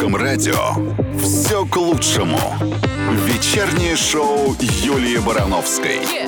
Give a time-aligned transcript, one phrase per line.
[0.00, 0.56] русском радио
[1.18, 2.40] все к лучшему.
[3.26, 5.98] Вечернее шоу Юлии Барановской.
[5.98, 6.19] Ура!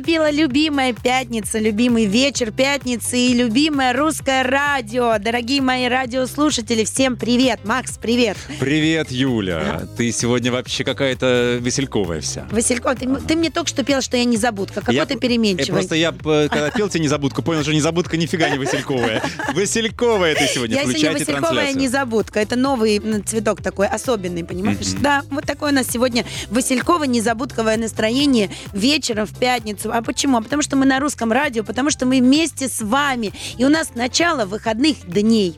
[0.00, 5.18] Наступила любимая пятница, любимый вечер пятницы и любимое русское радио.
[5.18, 7.66] Дорогие мои радиослушатели, всем привет.
[7.66, 8.38] Макс, привет.
[8.58, 9.82] Привет, Юля.
[9.98, 12.48] Ты сегодня вообще какая-то весельковая вся.
[12.50, 14.80] Васильков, ты, ты мне только что пел, что я не забудка.
[14.80, 15.80] Какой Я- ты э, переменчивый.
[15.80, 19.22] Просто я, э, когда пел тебе незабудку, понял, что незабудка нифига не васильковая.
[19.52, 20.76] Васильковая ты сегодня.
[20.76, 22.40] Я сегодня Васильковая незабудка.
[22.40, 24.94] Это новый цветок такой, особенный, понимаешь?
[25.02, 29.89] Да, вот такое у нас сегодня Васильковое незабудковое настроение вечером в пятницу.
[29.92, 30.38] А почему?
[30.38, 33.32] А потому что мы на русском радио, потому что мы вместе с вами.
[33.56, 35.56] И у нас начало выходных дней.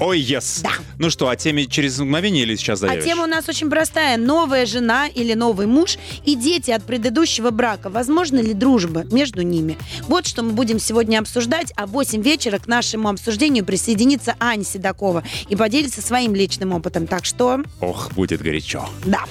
[0.00, 0.60] Ой, yes.
[0.62, 0.70] Да.
[0.98, 3.04] Ну что, о теме через мгновение или сейчас А заявишь?
[3.04, 4.16] тема у нас очень простая.
[4.16, 7.90] Новая жена или новый муж и дети от предыдущего брака.
[7.90, 9.76] Возможно ли дружба между ними?
[10.08, 11.74] Вот что мы будем сегодня обсуждать.
[11.76, 17.06] А в 8 вечера к нашему обсуждению присоединится Аня Седокова и поделится своим личным опытом.
[17.06, 18.88] Так что, Ох, будет горячо.
[19.04, 19.24] да.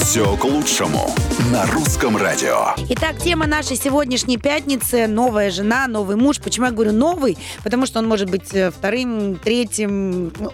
[0.00, 1.14] Все к лучшему
[1.52, 2.74] на русском радио.
[2.88, 6.40] Итак, тема нашей сегодняшней пятницы– новая жена, новый муж.
[6.40, 7.36] Почему я говорю новый?
[7.62, 9.89] Потому что он может быть э, вторым, третьим,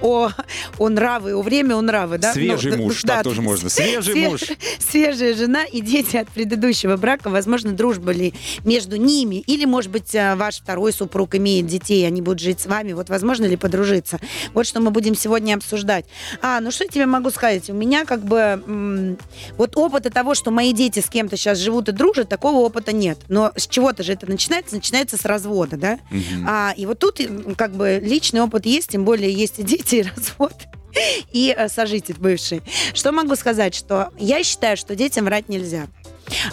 [0.03, 0.31] о,
[0.79, 2.33] о нравы, о время, о нравы, да?
[2.33, 3.69] Свежий Ну, муж, да, так тоже можно.
[3.69, 4.41] Свежий све- муж.
[4.79, 7.29] Свежая жена и дети от предыдущего брака.
[7.31, 9.37] Возможно, дружба ли между ними?
[9.47, 12.93] Или, может быть, э, ваш второй супруг имеет детей, они будут жить с вами.
[12.93, 14.19] Вот возможно ли подружиться?
[14.55, 16.07] Вот что мы будем сегодня обсуждать.
[16.43, 17.69] А, ну что я тебе могу сказать?
[17.71, 19.17] У меня как бы
[19.57, 23.19] вот опыта того, что мои дети с кем-то сейчас живут и дружат, такого опыта нет.
[23.29, 24.75] Но с чего-то же это начинается?
[24.77, 25.99] Начинается с развода, да?
[26.47, 27.21] А, и вот тут
[27.57, 30.55] как бы личный опыт есть, тем более есть и дети, и развод
[31.33, 32.63] и э, сожитель бывший.
[32.95, 35.87] Что могу сказать, что я считаю, что детям врать нельзя.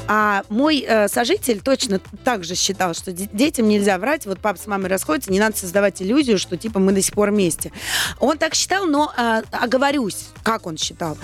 [0.08, 4.26] А мой э, сожитель точно так же считал, что де- детям нельзя врать.
[4.26, 7.32] Вот папа с мамой расходятся, не надо создавать иллюзию, что типа мы до сих пор
[7.32, 7.72] вместе.
[8.20, 11.18] Он так считал, но э, оговорюсь, как он считал.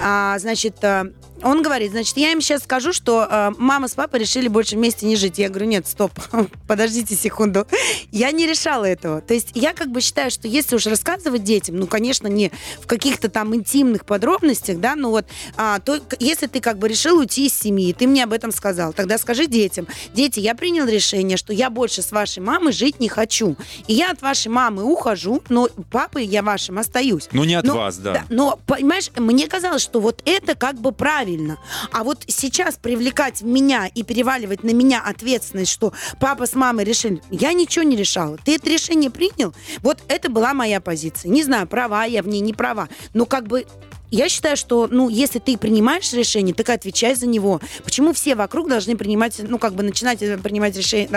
[0.00, 1.06] А, значит, э,
[1.42, 5.06] он говорит, значит, я им сейчас скажу, что э, мама с папой решили больше вместе
[5.06, 5.38] не жить.
[5.38, 6.12] Я говорю, нет, стоп,
[6.66, 7.66] подождите секунду.
[8.10, 9.20] Я не решала этого.
[9.20, 12.86] То есть я как бы считаю, что если уж рассказывать детям, ну, конечно, не в
[12.86, 15.26] каких-то там интимных подробностях, да, ну вот,
[15.56, 18.92] а, то если ты как бы решил уйти из семьи, ты мне об этом сказал,
[18.92, 23.08] тогда скажи детям, дети, я принял решение, что я больше с вашей мамой жить не
[23.08, 23.56] хочу.
[23.86, 27.28] И я от вашей мамы ухожу, но папой я вашим остаюсь.
[27.32, 28.24] Ну, не от Но- вас, да.
[28.30, 31.25] Но, понимаешь, мне казалось, что вот это как бы правильно.
[31.92, 37.22] А вот сейчас привлекать меня и переваливать на меня ответственность, что папа с мамой решили,
[37.30, 38.38] я ничего не решала.
[38.44, 39.54] Ты это решение принял?
[39.82, 41.30] Вот это была моя позиция.
[41.30, 42.88] Не знаю, права я в ней, не права.
[43.14, 43.66] Но как бы
[44.10, 47.60] я считаю, что, ну, если ты принимаешь решение, так и отвечай за него.
[47.84, 51.08] Почему все вокруг должны принимать, ну, как бы начинать э, принимать решение,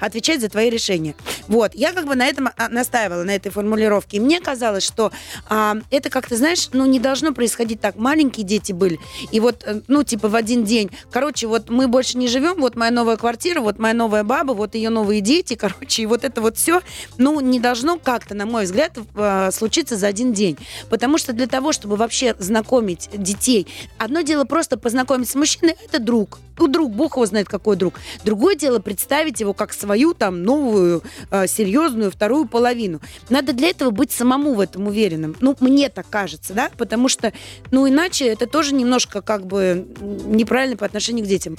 [0.00, 1.14] отвечать за твои решения?
[1.48, 4.16] Вот, я как бы на этом а, настаивала, на этой формулировке.
[4.16, 5.12] И мне казалось, что
[5.48, 7.96] а, это как-то, знаешь, ну, не должно происходить так.
[7.96, 8.98] Маленькие дети были,
[9.30, 12.76] и вот, э, ну, типа в один день, короче, вот мы больше не живем, вот
[12.76, 16.40] моя новая квартира, вот моя новая баба, вот ее новые дети, короче, и вот это
[16.40, 16.80] вот все,
[17.18, 20.56] ну, не должно как-то, на мой взгляд, э, случиться за один день.
[20.88, 23.66] Потому что для того, чтобы вообще знакомить детей,
[23.98, 26.38] одно дело просто познакомиться с мужчиной, это друг.
[26.58, 27.94] Ну, друг, бог его знает, какой друг.
[28.22, 33.00] Другое дело представить его как свою там новую, э, серьезную вторую половину.
[33.30, 35.36] Надо для этого быть самому в этом уверенным.
[35.40, 37.32] Ну, мне так кажется, да, потому что,
[37.70, 39.86] ну, иначе это тоже немножко как бы
[40.26, 41.56] неправильно по отношению к детям.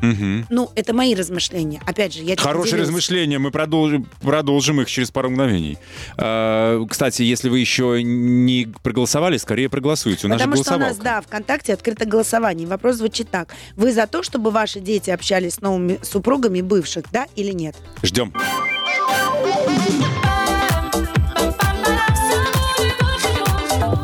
[0.00, 0.46] Мгм.
[0.50, 1.80] Ну, это мои размышления.
[1.86, 2.88] Опять же, я Хорошие поделилась.
[2.88, 5.78] размышления, мы продолжим, продолжим их через пару мгновений.
[6.16, 10.26] А, Кстати, если вы еще не проголосовали, скорее проголосуйте.
[10.26, 11.20] У нас Потому же что у нас, голосовалка.
[11.22, 12.66] да, ВКонтакте открыто голосование.
[12.66, 13.54] Вопрос звучит так.
[13.76, 17.76] Вы за то, чтобы ваши дети общались с новыми супругами бывших, да или нет?
[18.02, 18.32] Ждем.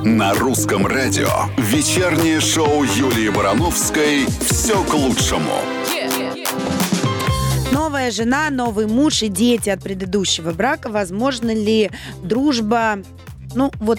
[0.05, 1.29] На русском радио
[1.59, 5.53] вечернее шоу Юлии Барановской «Все к лучшему».
[7.73, 10.89] Новая жена, новый муж и дети от предыдущего брака.
[10.89, 11.91] Возможно ли
[12.23, 12.99] дружба
[13.55, 13.99] Ну, вот,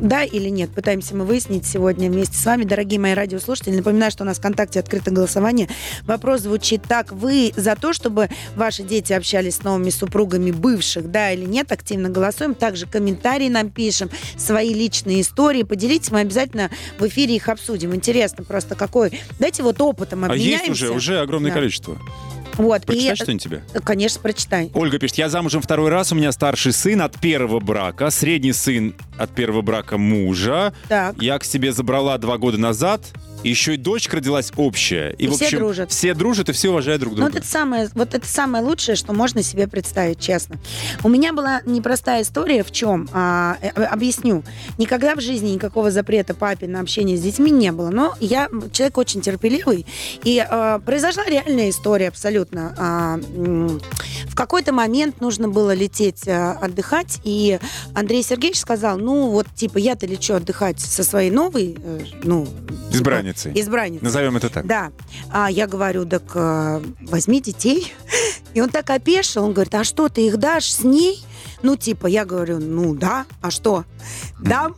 [0.00, 3.76] да или нет, пытаемся мы выяснить сегодня вместе с вами, дорогие мои радиослушатели.
[3.76, 5.68] Напоминаю, что у нас в ВКонтакте открыто голосование.
[6.02, 7.12] Вопрос звучит так.
[7.12, 11.70] Вы за то, чтобы ваши дети общались с новыми супругами бывших, да или нет?
[11.70, 12.54] Активно голосуем.
[12.54, 15.62] Также комментарии нам пишем, свои личные истории.
[15.62, 17.94] Поделитесь, мы обязательно в эфире их обсудим.
[17.94, 19.20] Интересно просто какой.
[19.38, 20.64] Дайте вот опытом А обменяемся.
[20.66, 21.58] есть уже, уже огромное Да.
[21.58, 21.98] количество.
[22.56, 22.84] Вот.
[22.86, 23.62] Прочитай что-нибудь тебе.
[23.84, 24.70] Конечно, прочитай.
[24.74, 28.94] Ольга пишет, я замужем второй раз, у меня старший сын от первого брака, средний сын
[29.18, 30.72] от первого брака мужа.
[30.88, 31.20] Так.
[31.20, 33.02] Я к себе забрала два года назад.
[33.42, 35.10] Еще и дочка родилась общая.
[35.10, 35.90] И, И в все общем, дружат.
[35.90, 37.32] Все дружат и все уважают друг Ну, друга.
[37.32, 40.56] вот это самое, вот это самое лучшее, что можно себе представить, честно.
[41.02, 43.08] У меня была непростая история в чем?
[43.12, 44.42] А, э, объясню.
[44.78, 47.90] Никогда в жизни никакого запрета папе на общение с детьми не было.
[47.90, 49.86] Но я человек очень терпеливый.
[50.24, 52.74] И а, произошла реальная история абсолютно.
[52.78, 53.18] А,
[54.26, 57.58] в какой-то момент нужно было лететь а, отдыхать, и
[57.94, 62.46] Андрей Сергеевич сказал, ну вот типа я-то лечу отдыхать со своей новой, э, ну...
[63.26, 63.60] типа, Избранницей.
[63.60, 64.04] Избранницей.
[64.04, 64.66] Назовем это так.
[64.66, 64.92] Да.
[65.30, 67.92] А я говорю, так э, возьми детей.
[68.54, 71.24] И он так опешил, он говорит, а что, ты их дашь с ней?
[71.62, 73.84] Ну, типа, я говорю, ну да, а что?
[74.40, 74.76] Дам.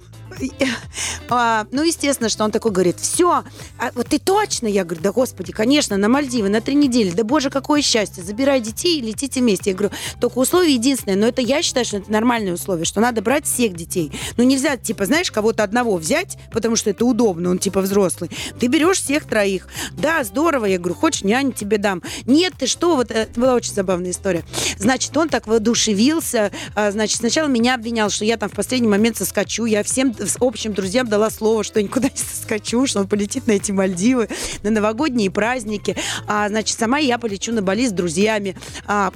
[1.31, 3.45] А, ну, естественно, что он такой говорит, все,
[3.79, 4.67] а вот ты точно?
[4.67, 8.61] Я говорю, да господи, конечно, на Мальдивы на три недели, да боже, какое счастье, забирай
[8.61, 9.71] детей и летите вместе.
[9.71, 13.23] Я говорю, только условие единственное, но это я считаю, что это нормальное условие, что надо
[13.23, 14.13] брать всех детей.
[14.37, 18.31] Ну, нельзя, типа, знаешь, кого-то одного взять, потому что это удобно, он типа взрослый.
[18.61, 19.69] Ты берешь всех троих.
[19.93, 22.03] Да, здорово, я говорю, хочешь, няню тебе дам.
[22.27, 24.45] Нет, ты что, вот это была очень забавная история.
[24.79, 29.17] Значит, он так воодушевился, а, значит, сначала меня обвинял, что я там в последний момент
[29.17, 33.47] соскочу, я всем общим друзьям дала слово, что я никуда не соскочу, что он полетит
[33.47, 34.29] на эти Мальдивы,
[34.63, 35.97] на новогодние праздники.
[36.27, 38.57] А, значит, сама я полечу на Бали с друзьями.
[38.87, 39.13] А,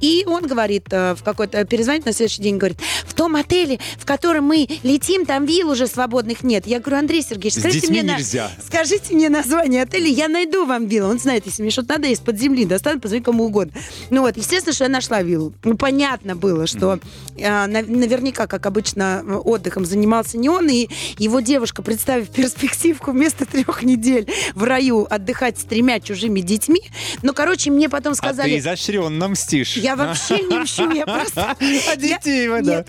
[0.00, 4.04] и он говорит, э, в какой-то перезвонит на следующий день, говорит, в том отеле, в
[4.06, 6.66] котором мы летим, там вилл уже свободных нет.
[6.66, 8.14] Я говорю, Андрей Сергеевич, скажите мне, на-
[8.64, 11.08] скажите мне название отеля, я найду вам виллу.
[11.10, 13.72] Он знает, если мне что-то надо, из-под земли достану, позвони кому угодно.
[14.10, 15.52] Ну вот, естественно, что я нашла виллу.
[15.64, 16.98] Ну, понятно было, что
[17.42, 23.46] а, на- наверняка, как обычно, отдыхом занимался не он, и его девушка, представив перспективку вместо
[23.46, 26.82] трех недель в раю отдыхать с тремя чужими детьми.
[27.22, 28.50] Ну, короче, мне потом А сказали...
[28.50, 29.76] ты изощренно мстишь.
[29.76, 31.56] Я вообще не мщу, я просто...
[31.90, 32.84] А детей, вы, да.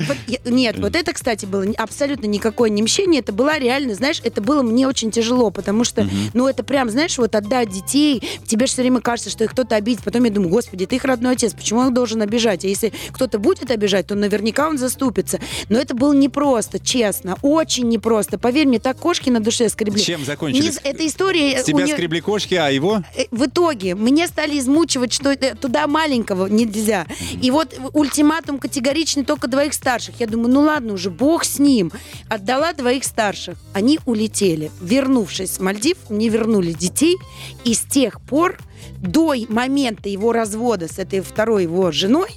[0.45, 4.63] Нет, вот, это, кстати, было абсолютно никакое не мщение, это была реально, знаешь, это было
[4.63, 8.81] мне очень тяжело, потому что, ну, это прям, знаешь, вот отдать детей, тебе же все
[8.81, 11.81] время кажется, что их кто-то обидит, потом я думаю, господи, ты их родной отец, почему
[11.81, 12.65] он должен обижать?
[12.65, 15.39] А если кто-то будет обижать, то наверняка он заступится.
[15.69, 18.37] Но это было непросто, честно, очень непросто.
[18.37, 19.99] Поверь мне, так кошки на душе скребли.
[20.01, 20.79] Чем закончились?
[20.83, 21.59] Не- эта история...
[21.61, 23.03] С тебя у неё- скребли кошки, а его?
[23.15, 27.05] Э, в итоге мне стали измучивать, что э, туда маленького нельзя.
[27.41, 30.19] И вот ультиматум категоричный только двоих старших.
[30.19, 31.91] Я думаю, ну ладно уже, бог с ним.
[32.29, 33.57] Отдала двоих старших.
[33.73, 34.71] Они улетели.
[34.81, 37.17] Вернувшись с Мальдив, мне вернули детей.
[37.63, 38.57] И с тех пор,
[38.97, 42.29] до момента его развода с этой второй его женой,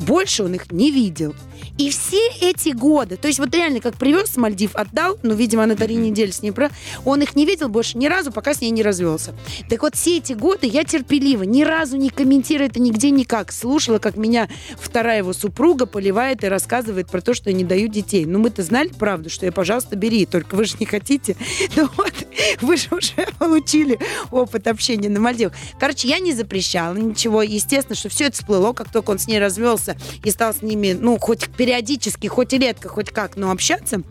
[0.00, 1.34] больше он их не видел.
[1.78, 5.64] И все эти годы, то есть вот реально, как привез с Мальдив, отдал, ну, видимо,
[5.66, 6.70] на три недели с ней, про-
[7.04, 9.34] он их не видел больше ни разу, пока с ней не развелся.
[9.68, 13.98] Так вот, все эти годы я терпеливо, ни разу не комментируя это нигде никак, слушала,
[13.98, 14.48] как меня
[14.78, 18.26] вторая его супруга поливает и рассказывает про то, что я не даю детей.
[18.26, 21.36] Ну, мы-то знали правду, что я, пожалуйста, бери, только вы же не хотите.
[21.74, 22.12] Ну вот,
[22.60, 23.98] вы же уже получили
[24.30, 25.54] опыт общения на Мальдивах.
[25.80, 27.42] Короче, я не запрещала ничего.
[27.42, 30.96] Естественно, что все это всплыло, как только он с ней развелся и стал с ними,
[30.98, 34.02] ну, хоть периодически, хоть и редко, хоть как, но общаться.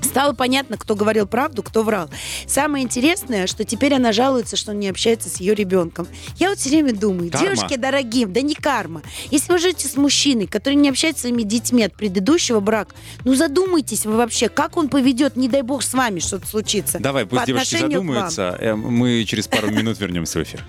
[0.00, 2.08] Стало понятно, кто говорил правду, кто врал.
[2.46, 6.06] Самое интересное, что теперь она жалуется, что он не общается с ее ребенком.
[6.38, 7.46] Я вот все время думаю, Карма.
[7.46, 9.02] девушки дорогие, да не карма.
[9.30, 13.34] Если вы живете с мужчиной, который не общается с своими детьми от предыдущего брака, ну
[13.34, 16.98] задумайтесь вы вообще, как он поведет, не дай бог с вами что-то случится.
[17.00, 18.56] Давай, пусть девушки задумаются.
[18.58, 20.64] Э, Мы через пару минут вернемся в эфир.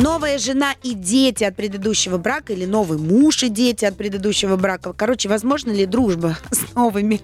[0.00, 4.94] Новая жена и дети от предыдущего брака или новый муж и дети от предыдущего брака.
[4.94, 7.20] Короче, возможно ли дружба с новыми?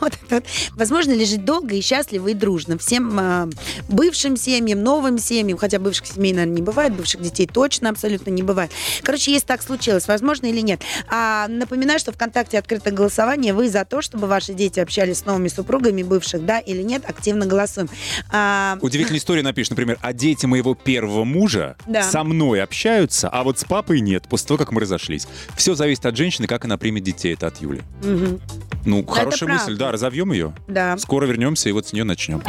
[0.00, 0.44] Вот это вот.
[0.76, 2.76] Возможно ли жить долго и счастливо и дружно?
[2.76, 3.48] Всем а,
[3.88, 8.42] бывшим семьям, новым семьям, хотя бывших семей, наверное, не бывает, бывших детей точно абсолютно не
[8.42, 8.70] бывает.
[9.02, 10.82] Короче, если так случилось, возможно или нет.
[11.08, 13.54] А, напоминаю, что ВКонтакте открыто голосование.
[13.54, 17.08] Вы за то, чтобы ваши дети общались с новыми супругами бывших, да или нет?
[17.08, 17.88] Активно голосуем.
[18.30, 22.02] А, Удивительная история напишет, например, а дети моего первого мужа Да.
[22.18, 25.28] Со мной общаются, а вот с папой нет, после того, как мы разошлись.
[25.56, 27.34] Все зависит от женщины, как она примет детей.
[27.34, 27.82] Это от Юли.
[28.02, 28.40] мгм,
[28.84, 29.84] Ну, это хорошая мысль, правда.
[29.84, 30.52] да, разовьем ее.
[30.66, 30.98] да.
[30.98, 32.42] Скоро вернемся и вот с нее начнем.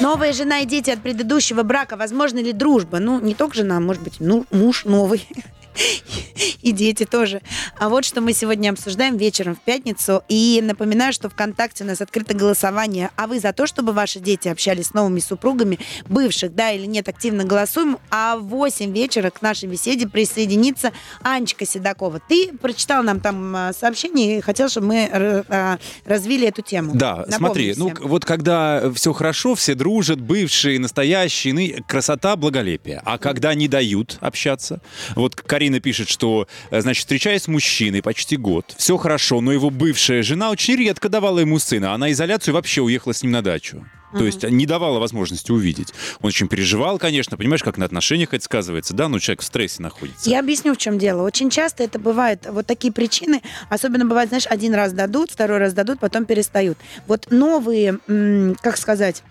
[0.00, 1.96] Новая жена и дети от предыдущего брака.
[1.96, 2.98] Возможно ли дружба?
[2.98, 5.24] Ну, не только жена, может быть, ну, муж новый.
[6.62, 7.40] И дети тоже.
[7.78, 10.22] А вот что мы сегодня обсуждаем вечером в пятницу.
[10.28, 13.10] И напоминаю, что ВКонтакте у нас открыто голосование.
[13.16, 17.08] А вы за то, чтобы ваши дети общались с новыми супругами, бывших, да или нет,
[17.08, 17.98] активно голосуем.
[18.10, 22.20] А в 8 вечера к нашей беседе присоединится Анечка Седокова.
[22.28, 26.92] Ты прочитал нам там а, сообщение и хотел, чтобы мы р- а, развили эту тему.
[26.94, 27.96] Да, Напомни смотри, ну всем.
[27.96, 33.00] к- вот когда все хорошо, все дружат, бывшие, настоящие, ну, красота, благолепие.
[33.04, 34.80] А когда не дают общаться,
[35.16, 39.70] вот Карина пишет, что э, значит, встречаясь с мужчиной почти год, все хорошо, но его
[39.70, 41.94] бывшая жена очень редко давала ему сына.
[41.94, 43.86] Она изоляцию вообще уехала с ним на дачу.
[44.12, 45.94] То есть не давала возможности увидеть.
[46.20, 49.80] Он очень переживал, конечно, понимаешь, как на отношениях это сказывается, да, ну человек в стрессе
[49.80, 50.28] находится.
[50.28, 51.22] Я объясню, в чем дело.
[51.22, 53.40] Очень часто это бывает, вот такие причины,
[53.70, 56.76] особенно бывает, знаешь, один раз дадут, второй раз дадут, потом перестают.
[57.06, 58.00] Вот новые,
[58.60, 59.22] как сказать,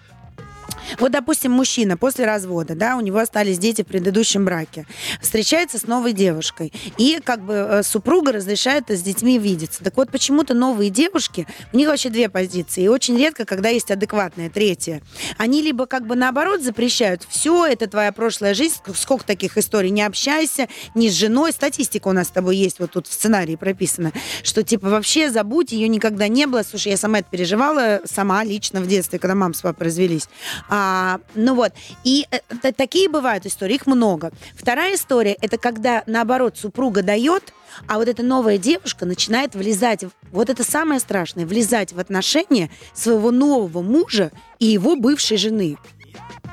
[1.00, 4.86] вот, допустим, мужчина после развода, да, у него остались дети в предыдущем браке,
[5.22, 9.84] встречается с новой девушкой, и как бы э, супруга разрешает с детьми видеться.
[9.84, 13.92] Так вот, почему-то новые девушки, у них вообще две позиции, и очень редко, когда есть
[13.92, 15.02] адекватная третья.
[15.38, 20.04] Они либо как бы наоборот запрещают, все, это твоя прошлая жизнь, сколько таких историй, не
[20.04, 24.12] общайся ни с женой, статистика у нас с тобой есть, вот тут в сценарии прописано,
[24.44, 26.64] что типа вообще забудь, ее никогда не было.
[26.64, 30.28] Слушай, я сама это переживала, сама лично в детстве, когда мама с папой развелись.
[30.70, 31.74] А, ну вот.
[32.04, 34.32] И э, такие бывают истории, их много.
[34.56, 37.54] Вторая история это когда наоборот супруга дает,
[37.88, 43.32] а вот эта новая девушка начинает влезать, вот это самое страшное, влезать в отношения своего
[43.32, 45.78] нового мужа и его бывшей жены.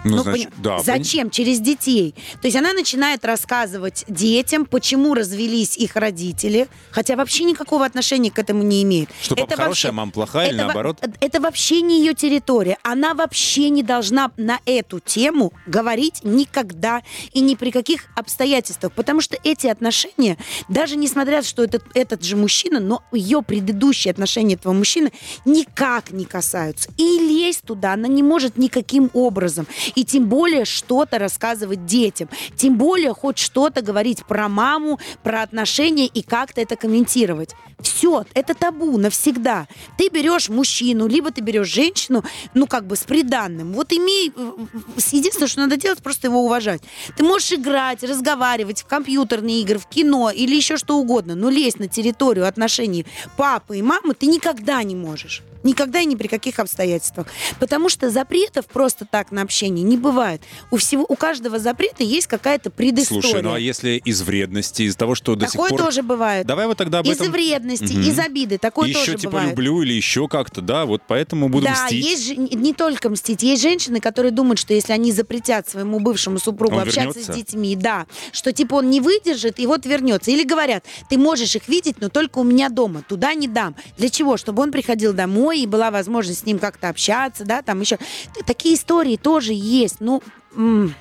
[0.05, 0.79] Ну, Ну, значит, пони- да.
[0.79, 1.29] Зачем?
[1.29, 2.15] Через детей.
[2.41, 8.39] То есть она начинает рассказывать детям, почему развелись их родители, хотя вообще никакого отношения к
[8.39, 9.09] этому не имеет.
[9.21, 10.99] Что папа хорошая, мама плохая или это во- наоборот?
[11.21, 12.79] Это вообще не ее территория.
[12.85, 18.93] Она вообще не должна на эту тему говорить никогда и ни при каких обстоятельствах.
[18.93, 20.37] Потому что эти отношения,
[20.69, 25.13] даже несмотря, что этот, этот же мужчина, но ее предыдущие отношения этого мужчины
[25.45, 26.89] никак не касаются.
[26.97, 29.48] И лезть туда она не может никаким образом.
[29.95, 32.29] И тем более что-то рассказывать детям.
[32.57, 37.55] Тем более хоть что-то говорить про маму, про отношения и как-то это комментировать.
[37.81, 39.69] Все, это табу навсегда.
[39.97, 42.25] Ты берешь мужчину, либо ты берешь женщину,
[42.55, 43.73] ну, как бы с приданным.
[43.73, 44.33] Вот имей...
[44.35, 46.83] э, э, Единственное, что надо делать, просто его уважать.
[47.17, 51.79] Ты можешь играть, разговаривать в компьютерные игры, в кино или еще что угодно, но лезть
[51.79, 55.43] на территорию отношений папы и мамы ты никогда не можешь.
[55.63, 57.27] Никогда и ни при каких обстоятельствах.
[57.59, 60.43] Потому что запретов просто так на общение не бывает.
[60.71, 63.23] У, всего, у каждого запрета есть какая-то предыстория.
[63.23, 65.87] Слушай, ну а если из вредности, из того, что до Такое сих пор...
[65.87, 66.47] тоже бывает.
[66.47, 67.31] Давай вот тогда об из этом...
[67.33, 68.03] вредности, Мгм.
[68.03, 68.59] из обиды.
[68.59, 69.51] Такое еще тоже типа бывает.
[69.51, 72.05] люблю или еще как-то, да, вот поэтому буду да, мстить.
[72.05, 73.43] есть же не только мстить.
[73.43, 77.33] Есть женщины, которые думают, что если они запретят своему бывшему супругу Он общаться вернется?
[77.33, 80.31] с детьми, да, что типа он не выдержит и вот вернется.
[80.33, 83.77] Или говорят, ты можешь их видеть, но только у меня дома, туда не дам.
[83.97, 84.37] Для чего?
[84.37, 87.99] Чтобы он приходил домой и была возможность с ним как-то общаться, да, там еще.
[88.47, 89.97] Такие истории тоже есть.
[90.01, 90.23] Ну,
[90.57, 90.95] м.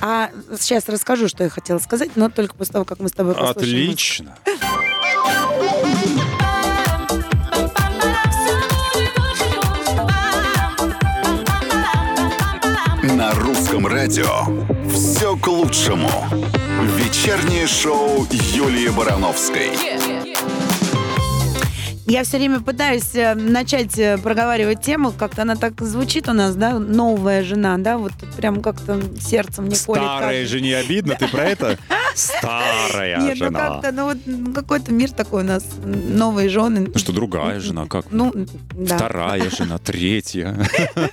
[0.00, 3.34] а сейчас расскажу, что я хотела сказать, но только после того, как мы с тобой
[3.34, 3.90] послушаем.
[3.90, 4.34] Отлично.
[13.02, 14.46] На русском радио
[14.90, 16.10] все к лучшему.
[16.96, 19.72] Вечернее шоу Юлии Барановской.
[22.06, 26.56] Я все время пытаюсь э, начать э, проговаривать тему, как-то она так звучит у нас,
[26.56, 30.02] да, новая жена, да, вот прям как-то сердце мне колет.
[30.02, 31.78] Каждый- жене обидно, ты про это?
[32.14, 33.58] Старая Нет, ну жена.
[33.58, 36.90] как-то, ну вот ну, какой-то мир такой у нас, новые жены.
[36.92, 38.06] Ну что, другая жена, как?
[38.10, 38.32] Ну,
[38.74, 38.96] да.
[38.96, 40.56] Вторая жена, третья.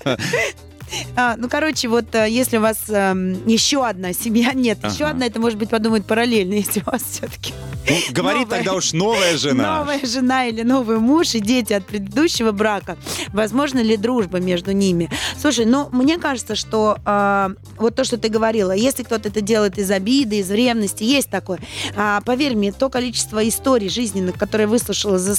[1.16, 5.10] А, ну, короче, вот э, если у вас эм, еще одна семья, нет, еще Ага.
[5.12, 7.54] одна, это может быть подумать параллельно, если у вас все-таки
[7.90, 8.58] Ну, говори Новая.
[8.58, 9.80] тогда уж новая жена.
[9.80, 12.98] новая жена или новый муж и дети от предыдущего брака.
[13.34, 15.10] Возможно ли дружба между ними?
[15.40, 19.78] Слушай, ну, мне кажется, что э, вот то, что ты говорила, если кто-то это делает
[19.78, 21.60] из обиды, из ревности, есть такое.
[21.96, 25.36] А, поверь мне, то количество историй жизненных, которые я выслушала за,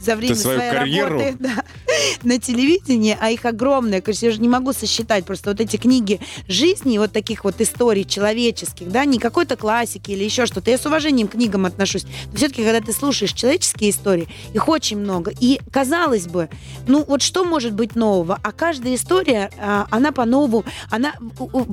[0.00, 1.18] за время своей карьеру?
[1.18, 1.64] работы да,
[2.22, 6.20] на телевидении, а их огромное количество, я же не могу сосчитать просто вот эти книги
[6.48, 10.70] жизни, вот таких вот историй человеческих, да, не какой-то классики или еще что-то.
[10.70, 12.04] Я с уважением к книгам отношусь.
[12.32, 15.32] Но все-таки, когда ты слушаешь человеческие истории, их очень много.
[15.40, 16.48] И, казалось бы,
[16.86, 18.38] ну вот что может быть нового?
[18.42, 21.14] А каждая история, а, она по-новому, она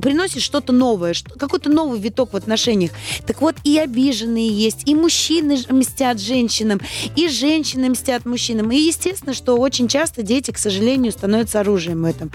[0.00, 2.92] приносит что-то новое, какой-то новый виток в отношениях.
[3.26, 6.80] Так вот, и обиженные есть, и мужчины мстят женщинам,
[7.16, 8.70] и женщины мстят мужчинам.
[8.70, 12.30] И естественно, что очень часто дети, к сожалению, становятся оружием в этом.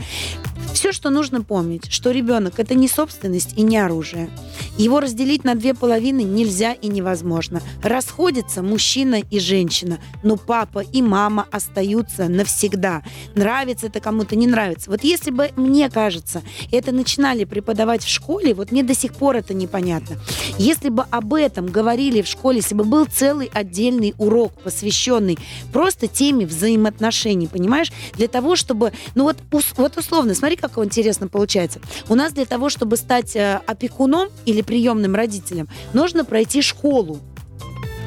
[0.73, 4.29] Все, что нужно помнить, что ребенок это не собственность и не оружие.
[4.77, 7.61] Его разделить на две половины нельзя и невозможно.
[7.83, 13.03] Расходятся мужчина и женщина, но папа и мама остаются навсегда.
[13.35, 14.89] Нравится это кому-то, не нравится.
[14.89, 19.35] Вот если бы, мне кажется, это начинали преподавать в школе, вот мне до сих пор
[19.35, 20.17] это непонятно.
[20.57, 25.37] Если бы об этом говорили в школе, если бы был целый отдельный урок, посвященный
[25.71, 27.91] просто теме взаимоотношений, понимаешь?
[28.15, 29.37] Для того, чтобы, ну вот,
[29.77, 31.79] вот условно, смотри, как интересно получается?
[32.09, 37.19] У нас для того, чтобы стать э, опекуном или приемным родителем, нужно пройти школу.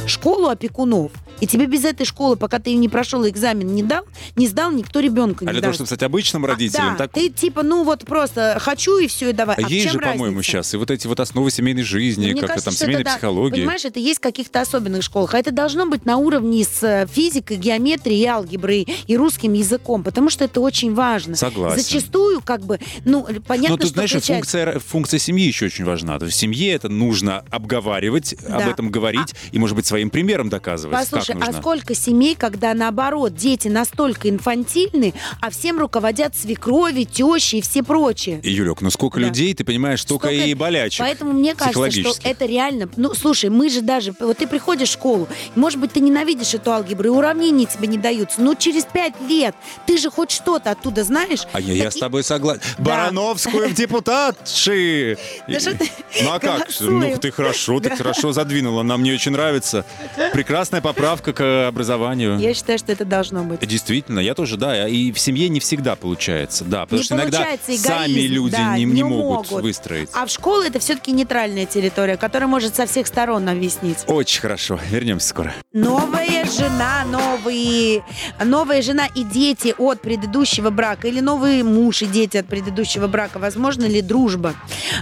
[0.06, 1.12] Школу опекунов.
[1.40, 4.04] И тебе без этой школы, пока ты не прошел экзамен, не дал,
[4.36, 7.12] не сдал, никто ребенка А не для того, чтобы стать обычным А, родителем, да, так...
[7.12, 9.56] ты типа, ну вот просто хочу и все, и давай.
[9.56, 12.74] А в есть же, по-моему, сейчас и вот эти вот основы семейной жизни, как-то там
[12.74, 13.56] семейной это, да, психологии.
[13.56, 15.34] Понимаешь, это есть в каких-то особенных школах.
[15.34, 20.30] А это должно быть на уровне с э, физикой, геометрией, алгеброй и русским языком, потому
[20.30, 21.36] что это очень важно.
[21.36, 21.82] Согласен.
[21.82, 25.84] Зачастую, как бы, ну, понятно, Но тут, что знаешь, включается- функция, функция семьи еще очень
[25.84, 26.18] важна.
[26.18, 28.70] То есть в семье это нужно обговаривать, об Да.
[28.70, 31.60] этом говорить и, может быть, своим примером доказывать, Послушай, как а нужно.
[31.60, 38.40] сколько семей, когда наоборот дети настолько инфантильны, а всем руководят свекрови, тещи и все прочие?
[38.42, 39.26] И, Юлек, ну сколько Да.
[39.26, 41.00] людей, ты понимаешь, столько, Столько- и болячек.
[41.00, 42.88] Поэтому мне кажется, что это реально...
[42.96, 44.14] Ну, слушай, мы же даже...
[44.20, 47.98] Вот ты приходишь в школу, может быть, ты ненавидишь эту алгебру, и уравнения тебе не
[47.98, 48.40] даются.
[48.40, 49.54] Но через пять лет
[49.86, 51.46] ты же хоть что-то оттуда знаешь.
[51.52, 52.62] А я, я Так с и- тобой согласен.
[52.78, 52.84] Да.
[52.84, 55.18] Барановскую в депутатши!
[55.48, 55.90] Да что ты
[56.22, 56.68] Ну а как?
[56.80, 58.82] Ну ты хорошо, ты хорошо задвинула.
[58.82, 59.84] Нам мне очень нравится.
[60.32, 62.38] Прекрасная поправка к образованию.
[62.38, 63.66] Я считаю, что это должно быть.
[63.66, 64.88] Действительно, я тоже, да.
[64.88, 66.64] И в семье не всегда получается.
[66.64, 69.62] Да, потому Не что иногда получается, сами эгоизм, люди да, не, не могут, могут.
[69.62, 70.08] выстроить.
[70.12, 73.98] А в школу это все-таки нейтральная территория, которая может со всех сторон объяснить.
[74.06, 74.78] Очень хорошо.
[74.90, 75.54] Вернемся скоро.
[75.72, 78.02] Новая жена, новые,
[78.44, 83.38] новая жена и дети от предыдущего брака или новый муж и дети от предыдущего брака.
[83.38, 84.54] Возможно ли дружба?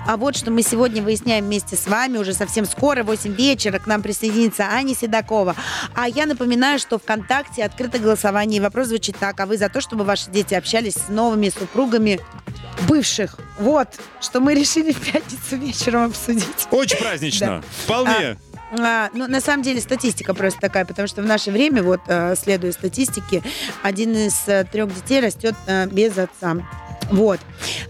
[0.06, 2.18] А вот что мы сегодня выясняем вместе с вами.
[2.18, 5.54] Уже совсем скоро, в 8 вечера, к нам присоединится Аня Седокова.
[6.04, 8.58] А я напоминаю, что ВКонтакте открыто голосование.
[8.58, 9.40] И вопрос звучит так.
[9.40, 12.20] А вы за то, чтобы ваши дети общались с новыми супругами
[12.86, 13.36] бывших?
[13.58, 13.88] Вот,
[14.20, 16.68] что мы решили в пятницу вечером обсудить.
[16.70, 17.64] Очень празднично.
[17.84, 18.36] Вполне.
[18.78, 22.34] А, ну, на самом деле статистика просто такая, потому что в наше время, вот, э,
[22.36, 23.42] следуя статистике,
[23.82, 26.56] один из э, трех детей растет э, без отца.
[27.10, 27.40] Вот.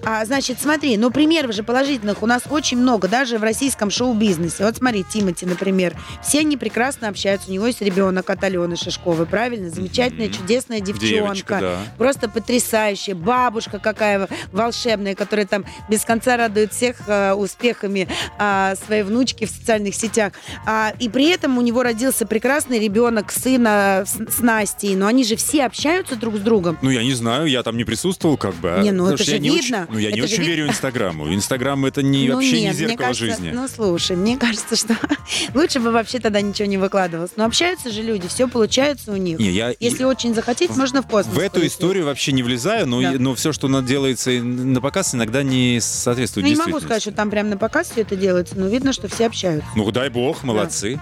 [0.04, 4.64] А, значит, смотри, ну, примеров же положительных у нас очень много, даже в российском шоу-бизнесе.
[4.64, 5.94] Вот смотри, Тимати, например.
[6.22, 7.50] Все они прекрасно общаются.
[7.50, 9.70] У него есть ребенок от Алены Шишковой, правильно?
[9.70, 10.34] Замечательная, Мгм.
[10.36, 11.06] чудесная девчонка.
[11.14, 11.78] Девочка, да.
[11.96, 13.14] Просто потрясающая.
[13.14, 19.50] Бабушка какая волшебная, которая там без конца радует всех э, успехами а, своей внучки в
[19.50, 20.32] социальных сетях.
[20.66, 24.94] А, и при этом у него родился прекрасный ребенок, сына с, с Настей.
[24.96, 26.78] Но они же все общаются друг с другом.
[26.82, 28.70] Ну, я не знаю, я там не присутствовал, как бы.
[28.74, 29.82] а, Не, ну потому это я же не видно.
[29.82, 31.34] Очень, ну, я не Это очень верю Инстаграму.
[31.34, 33.50] Инстаграм это не, ну, вообще нет, не зеркало кажется, жизни.
[33.54, 34.96] Ну, слушай, мне кажется, что
[35.54, 37.32] лучше бы вообще тогда ничего не выкладывалось.
[37.36, 39.38] Но общаются же люди, все получается у них.
[39.38, 41.34] Не, я, Если очень захотеть, можно в космос.
[41.34, 41.72] В эту полететь.
[41.72, 43.12] историю вообще не влезаю, но, Да.
[43.18, 47.30] но все, что делается на показ, иногда не соответствует Ну, не могу сказать, что там
[47.30, 49.68] прям на показ все это делается, но видно, что все общаются.
[49.76, 51.00] Ну, дай бог, молодцы.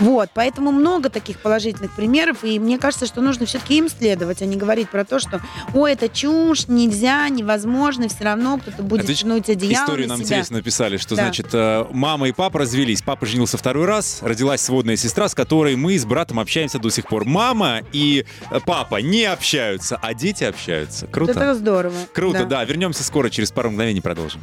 [0.00, 4.46] Вот, поэтому много таких положительных примеров, и мне кажется, что нужно все-таки им следовать, а
[4.46, 5.40] не говорить про то, что,
[5.74, 10.24] ой, это чушь, нельзя, невозможно, все равно кто-то будет Это тянуть одеяло Историю на нам
[10.24, 10.36] себя.
[10.36, 11.22] интересно написали, что, Да.
[11.24, 13.02] значит, э, мама и папа развелись.
[13.02, 17.06] Папа женился второй раз, родилась сводная сестра, с которой мы с братом общаемся до сих
[17.08, 17.24] пор.
[17.24, 21.06] Мама и э, папа не общаются, а дети общаются.
[21.06, 21.32] Круто.
[21.32, 21.96] Это здорово.
[22.12, 22.64] Круто, да.
[22.64, 24.40] Вернемся скоро, через пару мгновений продолжим.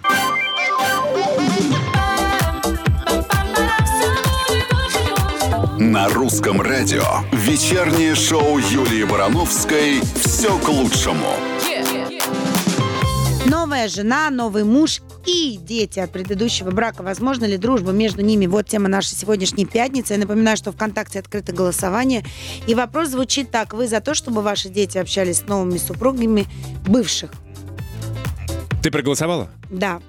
[5.90, 11.26] На русском радио вечернее шоу Юлии Барановской «Все к лучшему».
[13.48, 17.02] Новая жена, новый муж и дети от предыдущего брака.
[17.02, 18.46] Возможно ли дружба между ними?
[18.46, 20.14] Вот тема нашей сегодняшней пятницы.
[20.14, 22.24] Я напоминаю, что ВКонтакте открыто голосование.
[22.68, 23.74] И вопрос звучит так.
[23.74, 26.46] Вы за то, чтобы ваши дети общались с новыми супругами
[26.86, 27.32] бывших?
[28.84, 29.50] Ты проголосовала?
[29.72, 30.02] Да.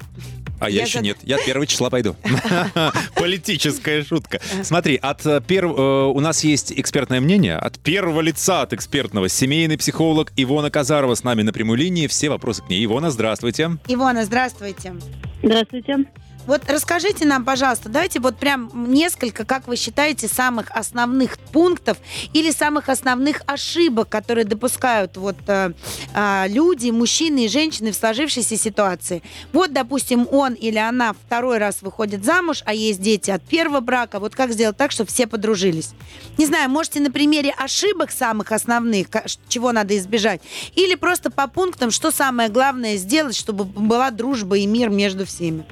[0.60, 1.16] А я, Я еще за- нет.
[1.22, 2.14] Я 1 числа пойду.
[3.14, 4.40] Политическая шутка.
[4.62, 9.28] Смотри, от э, перв- э, у нас есть экспертное мнение от первого лица, от экспертного.
[9.28, 12.06] Семейный психолог Ивона Казарова с нами на прямой линии.
[12.06, 12.84] Все вопросы к ней.
[12.84, 13.78] Ивона, здравствуйте.
[13.88, 14.94] Ивона, здравствуйте.
[15.42, 15.96] Здравствуйте.
[16.46, 21.98] Вот расскажите нам, пожалуйста, давайте вот прям несколько, как вы считаете, самых основных пунктов
[22.32, 25.72] или самых основных ошибок, которые допускают вот э,
[26.14, 29.22] а, люди, мужчины и женщины в сложившейся ситуации.
[29.52, 34.18] Вот, допустим, он или она второй раз выходит замуж, а есть дети от первого брака.
[34.18, 35.90] Вот как сделать так, чтобы все подружились?
[36.38, 39.08] Не знаю, можете на примере ошибок самых основных,
[39.48, 40.40] чего надо избежать,
[40.74, 45.64] или просто по пунктам, что самое главное сделать, чтобы была дружба и мир между всеми.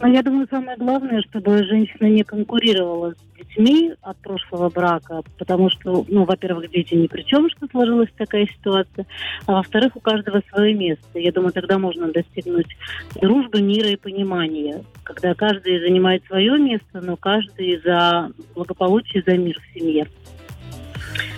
[0.00, 5.70] Но я думаю, самое главное, чтобы женщина не конкурировала с детьми от прошлого брака, потому
[5.70, 9.06] что, ну, во-первых, дети ни при чем, что сложилась такая ситуация,
[9.46, 11.18] а во-вторых, у каждого свое место.
[11.18, 12.68] Я думаю, тогда можно достигнуть
[13.20, 19.58] дружбы, мира и понимания, когда каждый занимает свое место, но каждый за благополучие, за мир
[19.60, 20.06] в семье.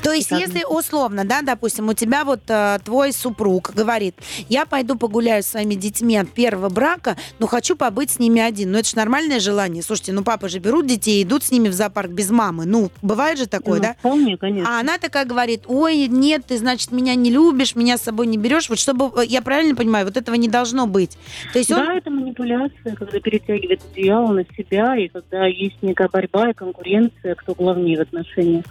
[0.03, 4.17] То есть, если условно, да, допустим, у тебя вот э, твой супруг говорит,
[4.49, 8.73] я пойду погуляю с своими детьми от первого брака, но хочу побыть с ними один.
[8.73, 9.83] Ну, это же нормальное желание.
[9.83, 12.65] Слушайте, ну, папа же берут детей и идут с ними в зоопарк без мамы.
[12.65, 13.95] Ну, бывает же такое, Ну, да?
[13.99, 14.77] Вполне, конечно.
[14.77, 18.39] А она такая говорит, ой, нет, ты, значит, меня не любишь, меня с собой не
[18.39, 18.69] берешь.
[18.69, 21.17] Вот чтобы, э, я правильно понимаю, вот этого не должно быть.
[21.53, 21.79] То есть он...
[21.79, 27.35] Да, это манипуляция, когда перетягивает одеяло на себя, и когда есть некая борьба и конкуренция,
[27.35, 28.65] кто главнее в отношениях.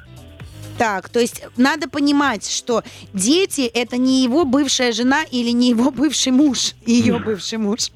[0.78, 5.92] Так, то есть надо понимать, что дети это не его бывшая жена или не его
[5.92, 7.92] бывший муж, ее бывший муж.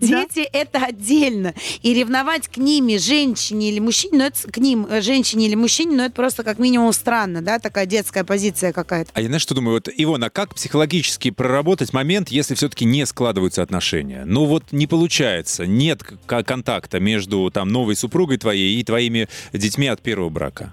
[0.00, 1.54] Дети это отдельно.
[1.82, 5.96] И ревновать к ними, женщине или мужчине, ну, это, к ним, э, женщине или мужчине,
[5.96, 9.10] ну это просто как минимум странно, да, такая детская позиция какая-то.
[9.14, 9.74] А я знаешь, что думаю?
[9.74, 14.24] Вот, Ивона, как психологически проработать момент, если все-таки не складываются отношения?
[14.24, 20.00] Ну вот не получается, нет контакта между там новой супругой твоей и твоими детьми от
[20.00, 20.72] первого брака.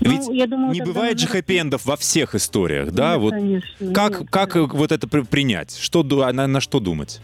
[0.00, 3.12] Ведь ну, я думаю, не бывает же хэппи-эндов во всех историях, да?
[3.12, 4.30] Нет, Вот конечно, как, нет.
[4.30, 5.76] как вот это при- принять?
[5.76, 7.20] Что, а на, на что думать?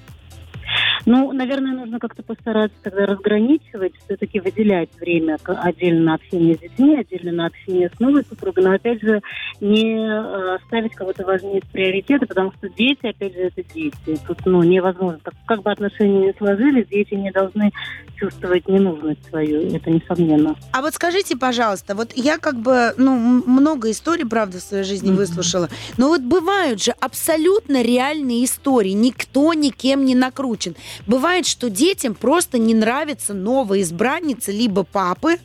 [1.07, 6.97] Ну, наверное, нужно как-то постараться тогда разграничивать, все-таки выделять время отдельно на общение с детьми,
[6.97, 9.21] отдельно на общение с новой супругой, но, опять же,
[9.61, 14.19] не э, ставить кого-то важнее в приоритеты, потому что дети, опять же, это дети.
[14.27, 15.19] Тут, ну, невозможно.
[15.23, 17.71] Как, как бы отношения не сложились, дети не должны
[18.17, 20.55] чувствовать ненужность свою, это несомненно.
[20.73, 25.09] А вот скажите, пожалуйста, вот я как бы, ну, много историй, правда, в своей жизни
[25.09, 25.17] Мгм.
[25.17, 30.77] выслушала, но вот бывают же абсолютно реальные истории, никто никем не накручен.
[31.07, 35.39] Бывает, что детям просто не нравится новая избранница либо папы,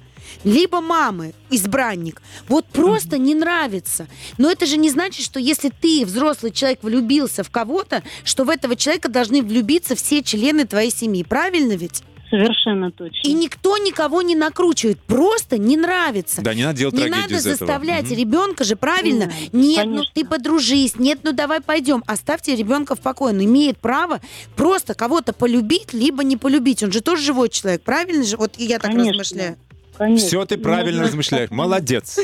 [0.44, 2.22] либо мамы, избранник.
[2.48, 4.08] Вот просто не нравится.
[4.38, 8.50] Но это же не значит, что если ты, взрослый человек, влюбился в кого-то, что в
[8.50, 11.24] этого человека должны влюбиться все члены твоей семьи.
[11.24, 12.04] Правильно ведь?
[12.30, 13.20] Совершенно точно.
[13.24, 15.00] И никто никого не накручивает.
[15.02, 16.42] Просто не нравится.
[16.42, 17.56] Да, не надо делать Не надо из этого.
[17.68, 18.16] заставлять Мгм.
[18.16, 19.26] ребенка же, правильно?
[19.26, 20.12] Надо, Нет, ну конечно.
[20.16, 22.04] ты подружись, нет, ну давай пойдем.
[22.08, 23.34] Оставьте ребенка в покое.
[23.34, 24.22] Он имеет право
[24.56, 26.82] просто кого-то полюбить, либо не полюбить.
[26.84, 28.38] Он же тоже живой человек, правильно же?
[28.38, 29.12] Вот я так Конечно.
[29.12, 29.58] размышляю.
[29.98, 30.28] Конечно.
[30.28, 31.50] Все ты правильно Нужно- размышляешь.
[31.52, 32.20] Молодец.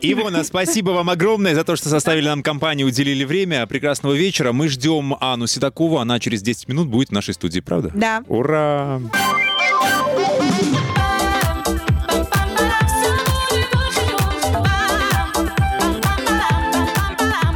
[0.00, 3.66] Ивона, спасибо вам огромное за то, что составили нам компанию, уделили время.
[3.66, 4.52] Прекрасного вечера.
[4.52, 5.98] Мы ждем Анну Седокову.
[5.98, 7.90] Она через 10 минут будет в нашей студии, правда?
[7.94, 8.22] Да.
[8.28, 9.00] Ура!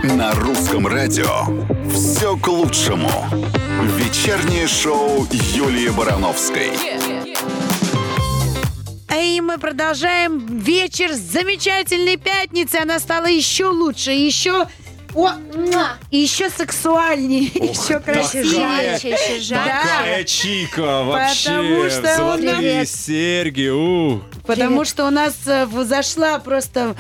[0.02, 1.28] На русском радио
[1.92, 3.10] все к лучшему.
[3.96, 6.72] Вечернее шоу Юлии Барановской.
[9.16, 12.76] И мы продолжаем вечер с замечательной пятницы.
[12.76, 14.66] Она стала еще лучше, еще...
[15.12, 18.94] О, муа, еще сексуальнее, еще красивее.
[18.94, 19.54] Еще жарче.
[19.54, 21.48] Такая чика вообще.
[21.48, 22.88] Потому что Золотые Привет.
[22.88, 23.68] серьги.
[23.70, 24.20] у.
[24.46, 24.88] Потому Привет.
[24.88, 26.94] что у нас э, зашла просто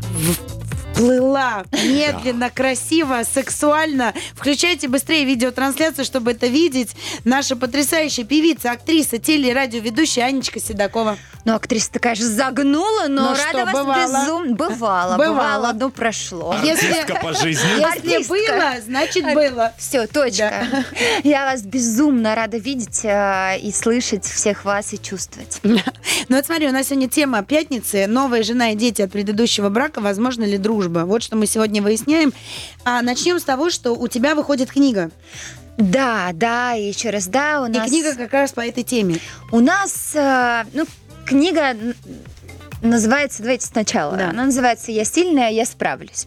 [0.00, 0.53] в-
[0.94, 4.14] вплыла медленно, красиво, сексуально.
[4.34, 6.94] Включайте быстрее видеотрансляцию, чтобы это видеть.
[7.24, 11.18] Наша потрясающая певица, актриса, телерадиоведущая Анечка Седокова.
[11.44, 14.22] Ну, актриса такая же загнула, но Ну рада что, вас бывало?
[14.22, 14.54] безумно.
[14.54, 15.34] Бывало, Бывало.
[15.34, 16.56] бывало, но прошло.
[16.62, 17.68] Если- Артистка по жизни.
[17.70, 18.32] Если Артистка.
[18.34, 19.72] было, значит было.
[19.76, 20.66] Все, точка.
[21.24, 25.60] Я вас безумно рада видеть э, и слышать всех вас и чувствовать.
[25.62, 28.06] Ну вот смотри, у нас сегодня тема пятницы.
[28.06, 30.00] Новая жена и дети от предыдущего брака.
[30.00, 30.83] Возможно ли дружба?
[30.88, 32.32] Вот что мы сегодня выясняем.
[32.84, 35.10] А начнем с того, что у тебя выходит книга.
[35.76, 37.88] Да, да, и еще раз, да, у И нас...
[37.88, 39.18] книга как раз по этой теме.
[39.50, 40.86] У нас, э, ну,
[41.26, 41.76] книга
[42.88, 44.30] называется, давайте сначала, Да.
[44.30, 46.26] она называется «Я сильная, я справлюсь».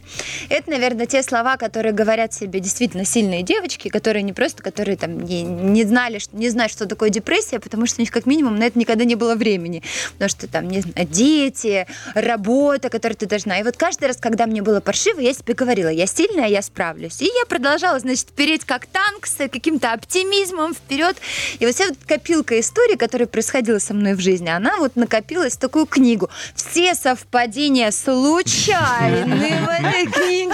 [0.50, 5.20] Это, наверное, те слова, которые говорят себе действительно сильные девочки, которые не просто, которые там
[5.22, 8.66] не, не знали, не знают, что такое депрессия, потому что у них как минимум на
[8.66, 9.84] это никогда не было времени.
[10.14, 13.60] Потому что там, не знаю, дети, работа, которую ты должна.
[13.60, 17.22] И вот каждый раз, когда мне было паршиво, я себе говорила, я сильная, я справлюсь.
[17.22, 21.18] И я продолжала, значит, переть как танк с каким-то оптимизмом вперед.
[21.60, 25.54] И вот вся вот копилка историй, которая происходила со мной в жизни, она вот накопилась
[25.54, 26.30] в такую книгу.
[26.56, 30.54] Все совпадения случайны в этой книге.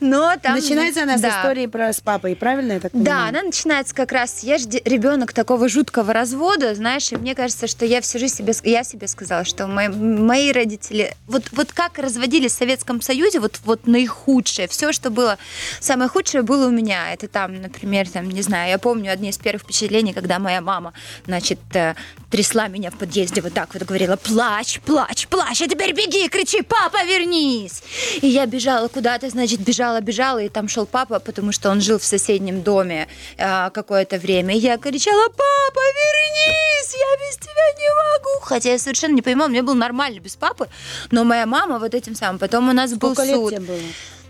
[0.00, 0.54] Но там...
[0.56, 4.42] Начинается она с истории про с папой, правильно я так Да, она начинается как раз,
[4.42, 8.54] я же ребенок такого жуткого развода, знаешь, и мне кажется, что я всю жизнь себе,
[8.64, 13.60] я себе сказала, что мои, мои родители, вот, вот как разводились в Советском Союзе, вот,
[13.64, 15.38] вот наихудшее, все, что было,
[15.80, 19.38] самое худшее было у меня, это там, например, там, не знаю, я помню одни из
[19.38, 20.92] первых впечатлений, когда моя мама,
[21.26, 21.94] значит, э,
[22.30, 26.62] трясла меня в подъезде вот так вот, говорила, плачь, плачь, плачь, а теперь беги, кричи,
[26.62, 27.82] папа, вернись!
[28.22, 31.98] И я бежала куда-то, значит, бежала, бежала, и там шел папа, потому что он жил
[31.98, 34.54] в соседнем доме э, какое-то время.
[34.54, 38.40] И я кричала, папа, Денис, я без тебя не могу.
[38.44, 40.68] Хотя я совершенно не понимала, мне было нормально без папы,
[41.10, 42.38] но моя мама вот этим самым.
[42.38, 43.50] Потом у нас был Сколько лет суд.
[43.50, 43.78] тебе было?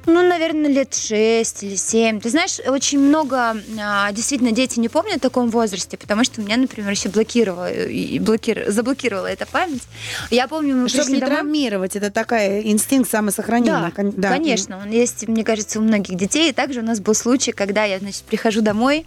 [0.07, 2.21] Ну, наверное, лет 6 или 7.
[2.21, 6.57] Ты знаешь, очень много а, действительно дети не помнят в таком возрасте, потому что меня,
[6.57, 8.71] например, еще блокировала, и блокир...
[8.71, 9.83] заблокировала эта память.
[10.31, 11.37] Я помню, мы Чтобы не домой.
[11.37, 13.93] травмировать, это такая инстинкт самосохранения.
[13.97, 14.29] Да, да.
[14.31, 16.51] конечно, он есть, мне кажется, у многих детей.
[16.51, 19.07] И также у нас был случай, когда я, значит, прихожу домой,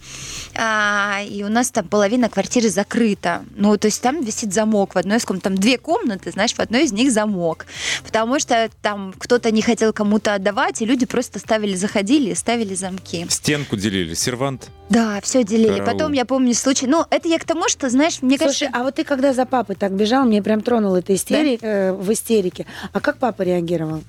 [0.54, 3.44] а, и у нас там половина квартиры закрыта.
[3.56, 5.44] Ну, то есть там висит замок в одной из комнат.
[5.44, 7.66] Там две комнаты, знаешь, в одной из них замок.
[8.04, 13.26] Потому что там кто-то не хотел кому-то отдавать, люди просто ставили, заходили и ставили замки.
[13.28, 14.70] Стенку делили, сервант.
[14.88, 15.78] Да, все делили.
[15.78, 15.86] Караул.
[15.86, 16.86] Потом я помню случай.
[16.86, 18.70] Ну, это я к тому, что, знаешь, мне Слушай, кажется...
[18.72, 21.58] а вот ты когда за папой так бежал, мне прям тронул это истери...
[21.60, 22.66] э, в истерике.
[22.92, 24.02] А как папа реагировал?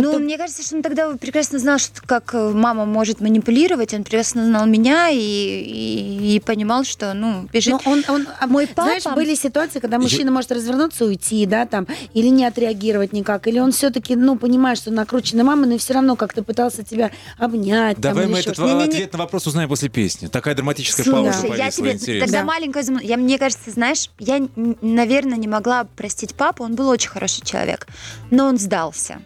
[0.00, 3.92] Ну, ты- мне кажется, что он тогда прекрасно знал, что как э, мама может манипулировать.
[3.94, 7.72] Он прекрасно знал меня и, и, и понимал, что, ну, бежит.
[7.72, 11.66] Но он, он, а, Мой папа- Знаешь, были ситуации, когда мужчина может развернуться, уйти, да,
[11.66, 15.94] там, или не отреагировать никак, или он все-таки, ну, понимает, что накрученная мама, но все
[15.94, 17.96] равно как-то пытался тебя обнять.
[17.96, 18.68] там, Давай или мы этот что-то.
[18.72, 18.88] Не-не-не.
[18.94, 20.28] ответ на вопрос узнаем после песни.
[20.28, 22.26] Такая драматическая Слушай, пауза я тебе интересно.
[22.26, 22.44] тогда Да.
[22.44, 24.40] маленькая, зам- я мне кажется, знаешь, я,
[24.80, 26.64] наверное, не могла простить папу.
[26.64, 27.86] Он был очень хороший человек,
[28.30, 29.20] но он сдался.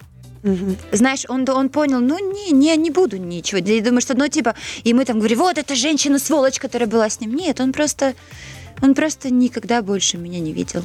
[0.93, 3.59] Знаешь, он, он понял, ну не, не, не буду ничего.
[3.59, 7.09] Я думаю, что, ну типа, и мы там говорим, вот эта женщина сволочь, которая была
[7.11, 7.35] с ним.
[7.35, 8.15] Нет, он просто,
[8.83, 10.85] он просто никогда больше меня не видел.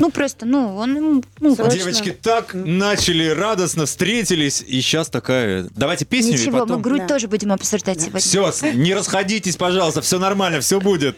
[0.00, 1.78] Ну просто, ну он, ну, Срочно.
[1.78, 5.68] Девочки так начали радостно, встретились, и сейчас такая...
[5.76, 6.76] Давайте песню и ничего, потом...
[6.76, 7.06] мы грудь Да.
[7.06, 8.20] тоже будем обсуждать сегодня.
[8.20, 11.16] Все, не расходитесь, пожалуйста, все нормально, все будет.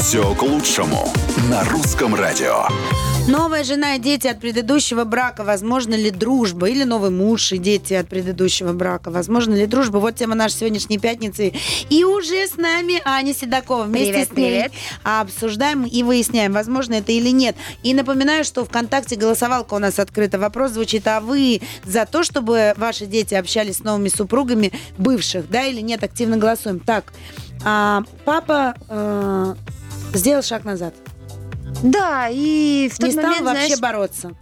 [0.00, 1.12] Все к лучшему
[1.48, 2.66] на русском радио.
[3.28, 6.68] Новая жена и дети от предыдущего брака, возможно ли дружба?
[6.68, 9.98] Или новый муж и дети от предыдущего брака, возможно ли дружба?
[9.98, 11.52] Вот тема нашей сегодняшней пятницы.
[11.90, 13.82] И уже с нами Аня Седокова.
[13.82, 14.72] Вместе Привет, с ней привет.
[15.02, 17.56] обсуждаем и выясняем, возможно это или нет.
[17.82, 20.38] И напоминаю, что ВКонтакте голосовалка у нас открыта.
[20.38, 25.64] Вопрос звучит, а вы за то, чтобы ваши дети общались с новыми супругами бывших, да
[25.64, 26.04] или нет?
[26.04, 26.78] Активно голосуем.
[26.78, 27.12] Так,
[27.64, 29.54] а, папа э,
[30.14, 30.94] сделал шаг назад.
[31.82, 34.32] Да, и в тот Не стал момент, вообще знаешь, бороться.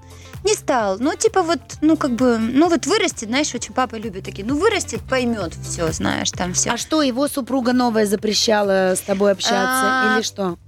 [0.45, 0.99] не стал.
[0.99, 4.57] Ну, типа вот, ну, как бы, ну, вот вырастет, знаешь, очень папа любит такие, ну,
[4.59, 6.71] вырастет, поймет все, знаешь, там все.
[6.71, 10.59] А что, его супруга новая запрещала с тобой общаться А, или что?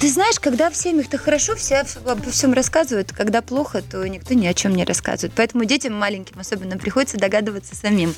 [0.00, 4.46] Ты знаешь, когда в семьях-то хорошо, все обо всем рассказывают, когда плохо, то никто ни
[4.46, 5.34] о чем не рассказывает.
[5.36, 8.14] Поэтому детям маленьким особенно приходится догадываться самим.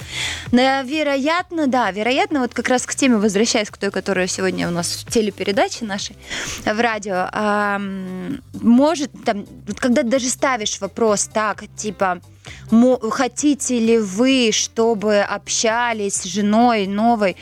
[0.52, 4.70] Но, вероятно, да, вероятно, вот как раз к теме, возвращаясь к той, которая сегодня у
[4.70, 6.16] нас в телепередаче нашей,
[6.64, 7.80] в радио, а,
[8.60, 9.44] может, там,
[9.76, 12.20] когда даже ставишь вопрос так, типа,
[12.70, 17.36] «Мо- хотите ли вы, чтобы общались с женой новой,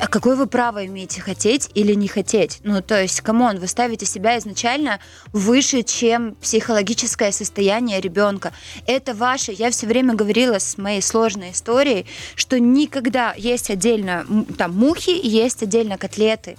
[0.00, 2.60] а какое вы право имеете хотеть или не хотеть?
[2.64, 4.98] Ну, то есть, come on, вы ставите себя изначально
[5.32, 8.52] выше, чем психологическое состояние ребенка.
[8.86, 9.52] Это ваше.
[9.52, 14.26] Я все время говорила с моей сложной историей, что никогда есть отдельно
[14.58, 16.56] там мухи, есть отдельно котлеты.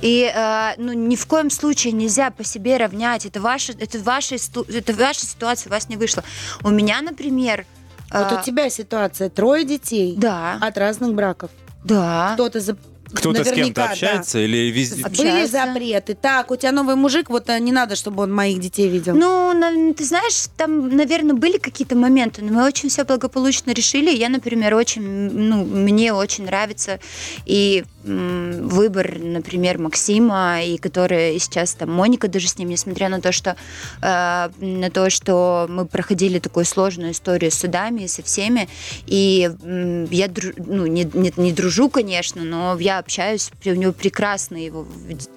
[0.00, 3.26] И э, ну, ни в коем случае нельзя по себе равнять.
[3.26, 6.24] Это ваша, это ваша, это ваша ситуация, у вас не вышло.
[6.62, 7.66] У меня, например...
[8.12, 11.50] Вот э, у тебя ситуация, трое детей Да, от разных браков.
[11.84, 12.32] Да.
[12.34, 12.76] Кто-то за...
[13.12, 13.90] Кто-то с кем-то наверняка, да.
[13.90, 15.04] общается или везде...
[15.04, 15.22] Общается.
[15.22, 16.14] Были запреты.
[16.14, 19.14] Так, у тебя новый мужик, вот а, не надо, чтобы он моих детей видел.
[19.14, 24.10] Ну, ты знаешь, там, наверное, были какие-то моменты, но мы очень все благополучно решили.
[24.10, 27.00] Я, например, очень, ну, мне очень нравится
[27.44, 33.32] и выбор, например, Максима, и который сейчас там Моника даже с ним, несмотря на то,
[33.32, 33.56] что
[34.00, 38.68] э, на то, что мы проходили такую сложную историю с судами и со всеми,
[39.06, 43.92] и м, я дру- ну, не, не, не дружу, конечно, но я общаюсь, у него
[43.92, 44.86] прекрасная его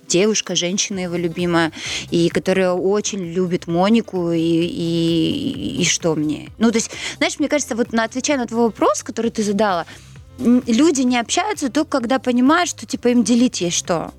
[0.08, 1.72] девушка, женщина его любимая,
[2.12, 6.50] и которая очень любит Монику, и, и, и что мне?
[6.58, 9.86] Ну, то есть, знаешь, мне кажется, вот на, отвечая на твой вопрос, который ты задала,
[10.38, 14.14] люди не общаются только когда понимают, что типа им делить есть что.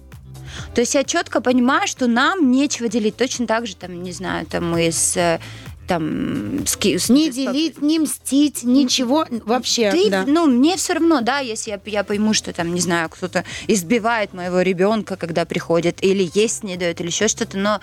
[0.74, 3.16] То есть я четко понимаю, что нам нечего делить.
[3.16, 5.38] Точно так же, там, не знаю, там мы с
[5.86, 9.90] там с, с- Не делить, не мстить, ничего вообще.
[9.92, 10.24] ты, да.
[10.26, 14.34] ну, мне все равно, да, если я, я пойму, что там, не знаю, кто-то избивает
[14.34, 17.80] моего ребенка, когда приходит, или есть не дает, или еще что-то, но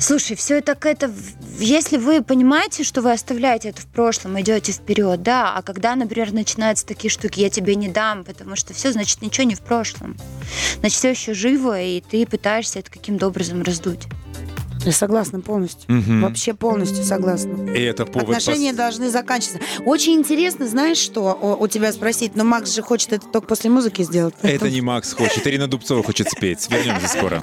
[0.00, 1.10] Слушай, все это это,
[1.58, 6.32] если вы понимаете, что вы оставляете это в прошлом, идете вперед, да, а когда, например,
[6.32, 10.16] начинаются такие штуки, я тебе не дам, потому что все, значит, ничего не в прошлом.
[10.80, 14.06] Значит, все еще живо, и ты пытаешься это каким-то образом раздуть.
[14.84, 15.84] Я согласна полностью.
[15.88, 16.22] Мгм.
[16.22, 17.72] Вообще полностью согласна.
[17.72, 18.36] И это повод...
[18.36, 19.60] Отношения пос- должны заканчиваться.
[19.84, 23.70] Очень интересно, знаешь, что у, у тебя спросить, но Макс же хочет это только после
[23.70, 24.34] музыки сделать.
[24.42, 26.68] Это не Макс хочет, Ирина Дубцова хочет спеть.
[26.70, 27.42] Вернемся скоро.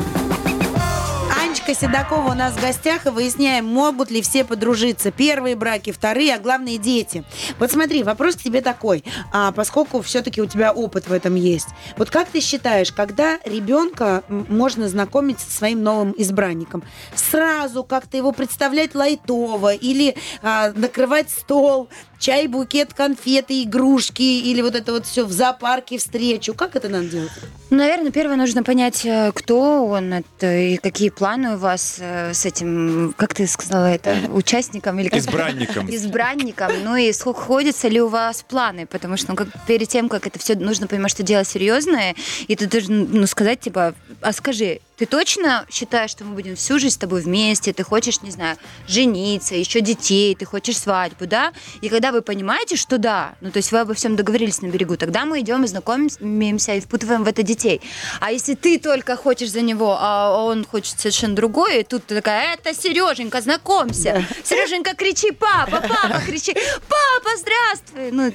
[1.66, 5.10] Анечка Седокова у нас в гостях, и выясняем, могут ли все подружиться.
[5.10, 7.24] Первые браки, вторые, а главное дети.
[7.58, 11.70] Вот смотри, вопрос к тебе такой, а, поскольку все-таки у тебя опыт в этом есть.
[11.98, 16.84] Вот как ты считаешь, когда ребенка можно знакомить со своим новым избранником?
[17.16, 24.76] Сразу как-то его представлять лайтово или а, накрывать стол, чай, букет, конфеты, игрушки или вот
[24.76, 26.54] это вот все в зоопарке встречу?
[26.54, 27.32] Как это надо делать?
[27.72, 32.34] Ну, наверное, первое нужно понять, э, кто он это, и какие планы у вас э,
[32.34, 35.20] с этим, как ты сказала это, участником или как?
[35.20, 35.90] Избранником.
[35.90, 40.28] избранником, ну и сходятся ли у вас планы, потому что ну, как, перед тем, как
[40.28, 42.16] это все, нужно понимать, что дело серьезное,
[42.48, 46.80] и ты должен ну, сказать, типа, а скажи, ты точно считаешь, что мы будем всю
[46.80, 51.54] жизнь с тобой вместе, ты хочешь, не знаю, жениться, еще детей, ты хочешь свадьбу, да?
[51.82, 54.98] И когда вы понимаете, что да, ну то есть вы обо всем договорились на берегу,
[54.98, 57.82] тогда мы идем и знакомимся и впутываем в это детей.
[58.20, 62.16] А если ты только хочешь за него, а он хочет совершенно другое, и тут ты
[62.16, 64.26] такая, это Сереженька, знакомься.
[64.44, 68.12] Сереженька, кричи, папа, папа, кричи, папа, здравствуй.
[68.12, 68.34] Ну,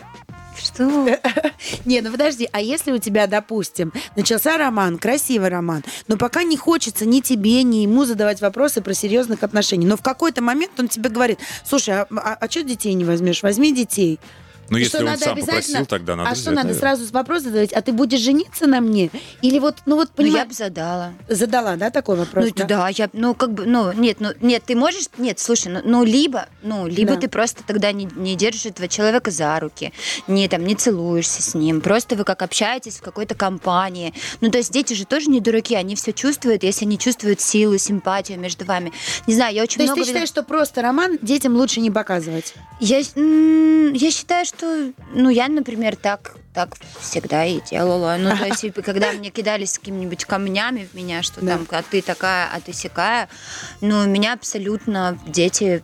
[0.72, 1.18] что?
[1.84, 6.56] Не, ну подожди, а если у тебя, допустим, начался роман, красивый роман, но пока не
[6.56, 10.88] хочется ни тебе, ни ему задавать вопросы про серьезных отношений, но в какой-то момент он
[10.88, 13.42] тебе говорит, слушай, а, что детей не возьмешь?
[13.42, 14.18] Возьми детей.
[14.70, 16.80] Ну, И если что, он надо сам обязательно- попросил, тогда надо а что надо наверное.
[16.80, 17.72] сразу вопрос задавать?
[17.72, 19.10] А ты будешь жениться на мне?
[19.42, 21.12] Или вот, ну вот, Ну, я понимаешь, бы задала.
[21.28, 22.46] задала, да, такой вопрос?
[22.56, 22.88] Ну, да?
[22.88, 26.46] я, ну, как бы, ну, нет, ну, нет, ты можешь, нет, слушай, ну, ну, либо,
[26.62, 27.20] ну, либо Да.
[27.20, 29.92] ты просто тогда не, не держишь этого человека за руки,
[30.28, 34.14] не, там, не целуешься с ним, просто вы как общаетесь в какой-то компании.
[34.40, 37.76] Ну, то есть дети же тоже не дураки, они все чувствуют, если они чувствуют силу,
[37.78, 38.92] симпатию между вами.
[39.26, 39.94] Не знаю, я очень То есть много...
[39.96, 42.54] ты видела- считаешь, что просто роман детям лучше не показывать?
[42.78, 44.59] Я, я считаю, что,
[45.14, 48.16] ну, я, например, так, так всегда и делала.
[48.18, 51.52] Ну, то есть, и когда мне кидались с какими-нибудь камнями в меня, что Да.
[51.58, 53.28] там, а ты такая, а ты сякая,
[53.80, 55.82] ну, меня абсолютно дети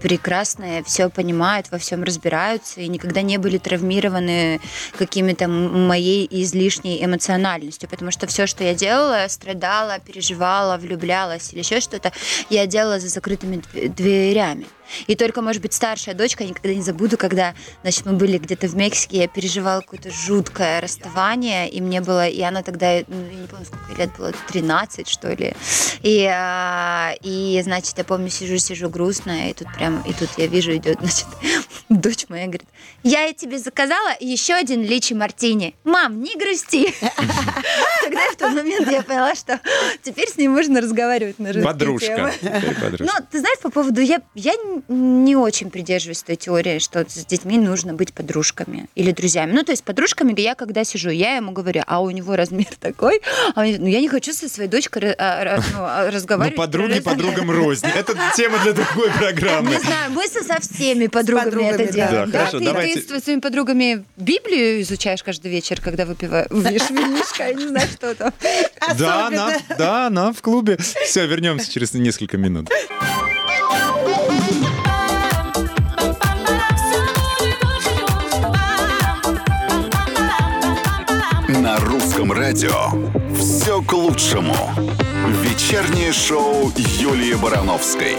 [0.00, 4.60] прекрасные, все понимают, во всем разбираются и никогда не были травмированы
[4.98, 11.80] какими-то моей излишней эмоциональностью, потому что все, что я делала, страдала, переживала, влюблялась или еще
[11.80, 12.12] что-то,
[12.50, 14.66] я делала за закрытыми дв- дверями.
[15.06, 18.66] И только, может быть, старшая дочка, я никогда не забуду, когда, значит, мы были где-то
[18.68, 23.36] в Мексике, я переживала какое-то жуткое расставание, и мне было, и она тогда, ну, я
[23.36, 25.54] не помню, сколько лет было, 13, что ли.
[26.02, 30.46] И, а, и значит, я помню, сижу, сижу грустная, и тут прям, и тут я
[30.46, 31.26] вижу, идет, значит,
[31.88, 32.68] дочь моя говорит,
[33.02, 35.74] я тебе заказала еще один личи мартини.
[35.84, 36.92] Мам, не грусти.
[38.02, 39.60] Тогда в тот момент я поняла, что
[40.02, 42.32] теперь с ней можно разговаривать на русские подружка.
[42.42, 44.00] Ну, ты знаешь, по поводу...
[44.00, 44.54] Я, я
[44.88, 49.52] не очень придерживаюсь той теории, что с детьми нужно быть подружками или друзьями.
[49.52, 53.20] Ну, то есть подружками я когда сижу, я ему говорю, а у него размер такой,
[53.54, 56.56] а он ну, я не хочу со своей дочкой а, ну, а, Ну, разговаривать.
[56.56, 57.86] про подруги подругам рознь.
[57.86, 59.70] Это тема для другой программы.
[59.70, 62.08] Не знаю, мы со, со всеми подругами, подругами, это да.
[62.08, 62.30] делаем.
[62.30, 66.48] Да, хорошо, ты, давайте- ты с своими подругами Библию изучаешь каждый вечер, когда выпиваешь
[66.90, 68.32] винишко, я не знаю, что там.
[68.98, 70.76] Да, она, да, она в клубе.
[70.76, 72.68] Все, вернемся через несколько минут.
[81.64, 82.90] На русском радио
[83.34, 84.54] все к лучшему.
[85.40, 88.18] Вечернее шоу Юлии Барановской.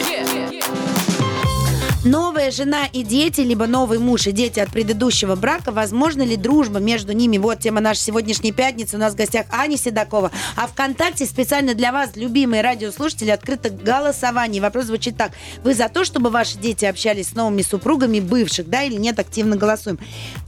[2.03, 6.79] Новая жена и дети, либо новый муж и дети от предыдущего брака, возможно ли дружба
[6.79, 7.37] между ними?
[7.37, 8.95] Вот тема нашей сегодняшней пятницы.
[8.95, 10.31] У нас в гостях Аня Седокова.
[10.55, 14.59] А ВКонтакте специально для вас, любимые радиослушатели, открыто голосование.
[14.59, 15.33] Вопрос звучит так.
[15.63, 19.19] Вы за то, чтобы ваши дети общались с новыми супругами бывших, да, или нет?
[19.19, 19.99] Активно голосуем.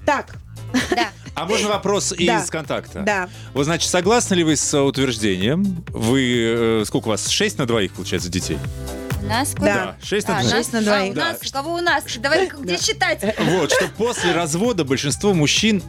[0.03, 0.35] Так,
[0.89, 1.09] Да.
[1.37, 2.41] А можно вопрос Да.
[2.41, 3.01] из контакта?
[3.05, 3.29] Да.
[3.53, 5.85] Вот, значит, согласны ли вы с утверждением?
[5.89, 8.57] Вы, э, сколько у вас, шесть на двоих, получается, детей?
[9.21, 9.61] У нас Да.
[9.61, 10.55] Да, шесть на А, двоих.
[10.55, 11.11] Шесть на нас- двоих.
[11.15, 12.03] а, у нас, кого у нас?
[12.17, 13.23] Давай, где считать?
[13.37, 15.83] Вот, что после развода большинство мужчин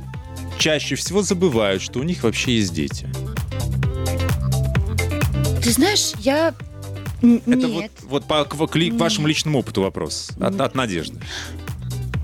[0.59, 3.09] чаще всего забывают, что у них вообще есть дети.
[5.63, 6.55] Ты знаешь, я...
[7.23, 7.93] Н- Это вот, Нет.
[8.03, 10.31] вот по, к, к вашему личному опыту вопрос.
[10.41, 11.19] От, от Надежды.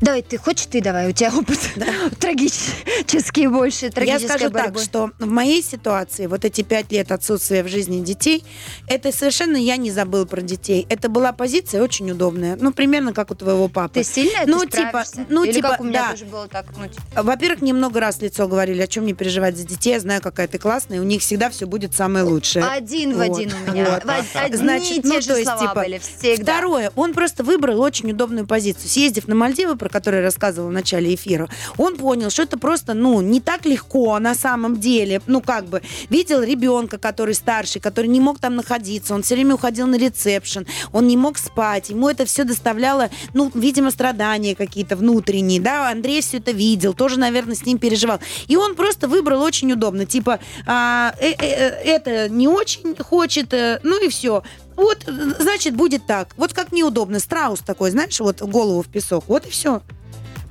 [0.04, 1.58] Давай, ты хочешь, ты давай, у тебя опыт
[2.20, 4.80] трагический больше, Я скажу так, борьба.
[4.80, 8.44] что в моей ситуации вот эти пять лет отсутствия в жизни детей,
[8.86, 10.86] это совершенно я не забыл про детей.
[10.90, 12.56] Это была позиция очень удобная.
[12.60, 13.94] Ну, примерно как у твоего папы.
[14.00, 16.10] Ты сильная, Ну, ты типа, ну, Или типа, как у меня да.
[16.10, 19.14] тоже было так, ну, типа, Во-первых, мне много раз в лицо говорили, о чем мне
[19.14, 19.94] переживать за детей.
[19.94, 22.64] Я знаю, какая ты классная, у них всегда все будет самое лучшее.
[22.64, 23.84] один в Вот, один у меня.
[23.90, 24.04] вот.
[24.04, 26.42] В- Одни Значит, те ну, же то есть, слова типа, были всегда.
[26.54, 28.88] Второе, он просто выбрал очень удобную позицию.
[28.90, 32.94] Съездив на Мальдивы, про которые я рассказывала в начале эфира, он понял, что это просто,
[32.94, 35.22] ну, не так легко на самом деле.
[35.26, 39.54] Ну, как бы, видел ребенка, который старший, который не мог там находиться, он все время
[39.54, 44.96] уходил на ресепшн, он не мог спать, ему это все доставляло, ну, видимо, страдания какие-то
[44.96, 48.18] внутренние, да, Андрей все это видел, тоже, наверное, с ним переживал.
[48.48, 53.54] И он просто выбрал очень удобно, типа, а, э, э, э, это не очень хочет,
[53.54, 54.42] э, ну и все.
[54.76, 56.28] Вот, э, значит, будет так.
[56.36, 57.18] Вот как неудобно.
[57.20, 59.24] Страус такой, знаешь, вот голову в песок.
[59.28, 59.82] Вот и все.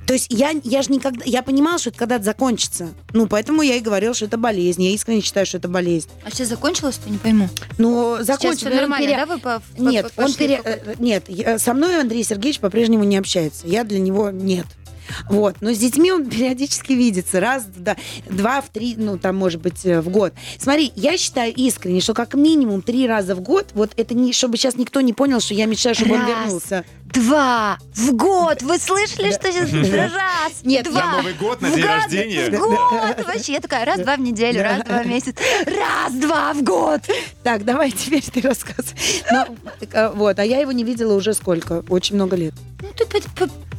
[0.06, 1.22] То есть я, я же никогда...
[1.24, 2.88] Я понимала, что это когда-то закончится.
[3.14, 4.82] Ну, поэтому я и говорила, что это болезнь.
[4.82, 6.10] Я искренне считаю, что это болезнь.
[6.26, 7.48] А сейчас закончилось-то, не пойму.
[7.78, 8.68] Но Сейчас закончится.
[8.70, 9.24] все нормально, да?
[9.26, 10.60] Вы по- по- Нет, он пере...
[10.62, 13.66] э, Нет, со мной Андрей Сергеевич по-прежнему не общается.
[13.66, 14.66] Я для него нет.
[15.28, 15.56] Вот.
[15.60, 17.40] Но с детьми он периодически видится.
[17.40, 17.96] Раз, да,
[18.28, 20.32] два, в три, ну, там, может быть, э, в год.
[20.58, 24.56] Смотри, я считаю искренне, что как минимум три раза в год, вот это не, чтобы
[24.56, 26.30] сейчас никто не понял, что я мечтаю, чтобы он Раз.
[26.30, 26.84] вернулся.
[27.14, 28.62] Два в год.
[28.62, 29.70] Вы слышали, что сейчас
[30.12, 30.52] раз?
[30.64, 31.00] Нет, два.
[31.12, 32.50] На Новый год, на в день год, рождения.
[32.50, 33.26] В год.
[33.26, 34.76] Вообще, я такая, раз-два в неделю, Да.
[34.78, 35.34] раз-два в месяц.
[35.66, 37.00] Раз-два в год.
[37.42, 38.98] Так, давай теперь ты рассказывай.
[39.30, 41.84] Ну, так, а, вот, а я его не видела уже сколько?
[41.88, 42.54] Очень много лет.
[42.80, 43.06] Ну, ты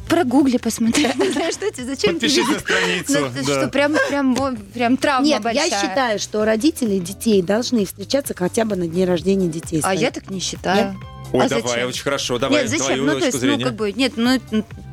[0.08, 1.04] прогугли, посмотри.
[1.16, 2.60] Не знаю, что тебе, зачем тебе на видеть?
[2.60, 3.12] страницу.
[3.20, 3.42] Ну, да.
[3.42, 5.68] Что, прям, прям, прям травма Нет, большая.
[5.68, 9.80] я считаю, что родители детей должны встречаться хотя бы на дне рождения детей.
[9.84, 10.96] А я так не считаю.
[11.32, 11.88] Ой, А давай, зачем?
[11.88, 12.38] очень хорошо.
[12.38, 12.86] Давай нет, зачем?
[12.86, 14.40] твою Ну, то есть, ну, как бы, нет, ну,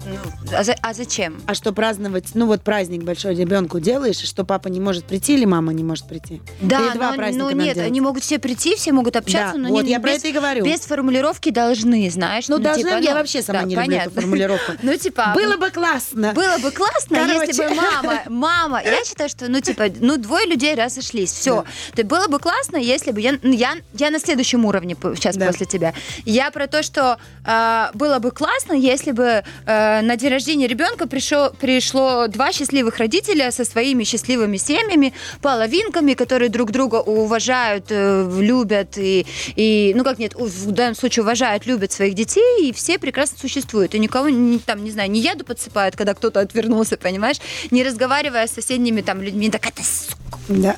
[0.05, 1.41] ну, а, за- а зачем?
[1.45, 5.45] А что праздновать, ну вот праздник большой ребенку делаешь, что папа не может прийти или
[5.45, 6.41] мама не может прийти?
[6.61, 7.89] Да, Или два но, праздника ну, нет, делать?
[7.89, 10.27] они могут все прийти, все могут общаться, да, но вот не, я про без, это
[10.27, 10.65] и говорю.
[10.65, 12.47] без формулировки должны, знаешь.
[12.47, 14.21] ну, должна, типа, я ну, вообще сама да, не люблю эту понятно.
[14.21, 14.71] формулировку.
[14.83, 15.31] Ну, типа...
[15.35, 16.33] Было бы классно.
[16.33, 20.75] Было бы классно, если бы мама, мама, я считаю, что, ну, типа, ну, двое людей
[20.75, 21.63] разошлись, все.
[21.95, 25.47] То было бы классно, если бы я, ну, я, я на следующем уровне сейчас Да.
[25.47, 25.93] после тебя.
[26.25, 31.07] Я про то, что э, было бы классно, если бы э, на день рождения ребенка
[31.07, 38.29] пришло, пришло два счастливых родителя со своими счастливыми семьями, половинками, которые друг друга уважают, э,
[38.39, 39.25] любят и,
[39.55, 43.95] и, ну, как нет, в данном случае уважают, любят своих детей, и все прекрасно существуют.
[43.95, 47.37] И никого, не, там, не знаю, не яду подсыпают, когда кто-то отвернулся, понимаешь?
[47.71, 50.75] Не разговаривая с соседними там людьми, так это сука, Да.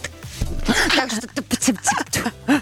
[0.96, 1.28] так что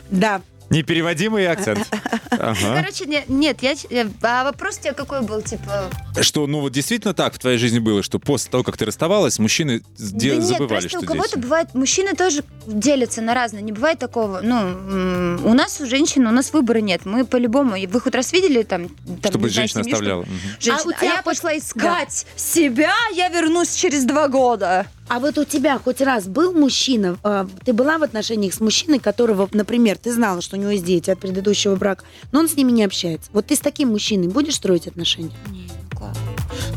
[0.10, 0.42] Да.
[0.74, 1.88] Непереводимый акцент.
[2.36, 2.82] Ага.
[2.82, 5.86] Короче, не- нет, я, я- а вопрос у тебя какой был, типа...
[6.22, 9.38] Что, ну вот действительно так в твоей жизни было, что после того, как ты расставалась,
[9.38, 11.40] мужчины де- да нет, забывали, просто что у кого-то дети.
[11.44, 16.26] бывает, мужчины тоже делятся на разные, не бывает такого, ну, м, у нас у женщин,
[16.26, 18.88] у нас выбора нет, мы по-любому, и вы хоть раз видели там...
[18.90, 20.24] там, Чтобы не знаю, женщина семью, оставляла.
[20.24, 20.42] что- Мгм.
[20.60, 24.88] Женщина, А у а, тебя я пошла искать себя, я вернусь через два года.
[25.14, 28.98] А вот у тебя хоть раз был мужчина, э, ты была в отношениях с мужчиной,
[28.98, 32.56] которого, например, ты знала, что у него есть дети от предыдущего брака, но он с
[32.56, 33.30] ними не общается.
[33.32, 35.30] Вот ты с таким мужчиной будешь строить отношения?
[35.52, 36.18] Не, ну как?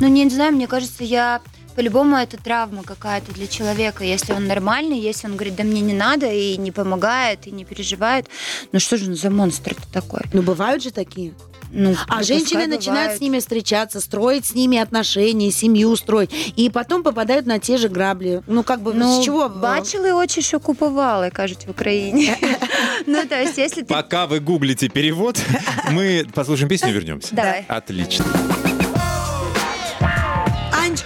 [0.00, 1.40] Ну, не знаю, мне кажется, я...
[1.76, 4.04] По-любому это травма какая-то для человека.
[4.04, 7.64] Если он нормальный, если он говорит, да мне не надо, и не помогает, и не
[7.66, 8.28] переживает.
[8.72, 10.20] Ну что же он за монстр такой?
[10.32, 11.34] Ну, бывают же такие.
[11.73, 13.17] Ну, А да женщины пускай начинают бывает.
[13.17, 17.87] с ними встречаться, строить с ними отношения, семью строить, и потом попадают на те же
[17.87, 18.41] грабли.
[18.47, 19.49] Ну, как бы, Ну, с чего?
[19.49, 22.33] бачили очі, що купували, кажуть в Україні.
[23.07, 23.87] Ну, то есть, если ты...
[23.87, 25.39] Пока вы гуглите перевод,
[25.91, 27.35] мы послушаем песню и вернемся.
[27.35, 27.63] Давай.
[27.69, 28.25] Отлично.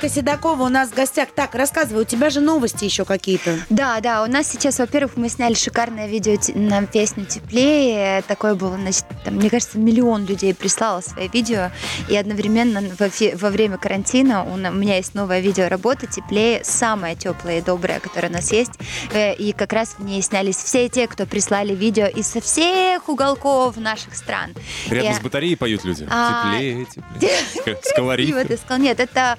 [0.02, 1.28] Анечка Седокова у нас в гостях.
[1.34, 3.58] Так, рассказывай, у тебя же новости еще какие-то.
[3.68, 8.22] Да, да, у нас сейчас, во-первых, мы сняли шикарное видео на песню «Теплее».
[8.26, 11.70] Такое было, значит, там, мне кажется, миллион людей прислало свои видео.
[12.08, 17.58] И одновременно во, во время карантина у, у меня есть новая видеоработа «Теплее», самая теплая
[17.58, 18.72] и добрая, которая у нас есть.
[19.12, 23.06] Э, И как раз в ней снялись все те, кто прислали видео из со всех
[23.10, 24.54] уголков наших стран.
[24.88, 26.06] Рядом Я- с батареей поют люди.
[26.10, 27.78] А, Теплее, теплее.
[27.82, 28.80] С колоритом.
[28.80, 29.36] Нет, это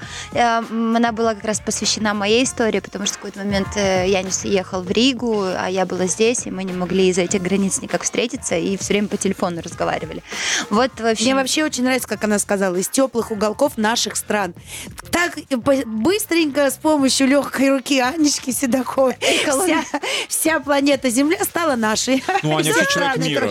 [0.59, 4.81] она была как раз посвящена моей истории, потому что в какой-то момент э, Янис уехал
[4.81, 8.55] в Ригу, а я была здесь, и мы не могли из-за этих границ никак встретиться,
[8.55, 10.23] и все время по телефону разговаривали.
[10.69, 11.23] Вот вообще...
[11.25, 14.53] Мне вообще очень нравится, как она сказала, из теплых уголков наших стран.
[15.11, 15.37] Так
[15.85, 19.83] быстренько с помощью легкой руки Анечки Седоковой вся,
[20.27, 22.23] вся планета Земля стала нашей.
[22.43, 23.45] Ну, Аня вообще человек мира.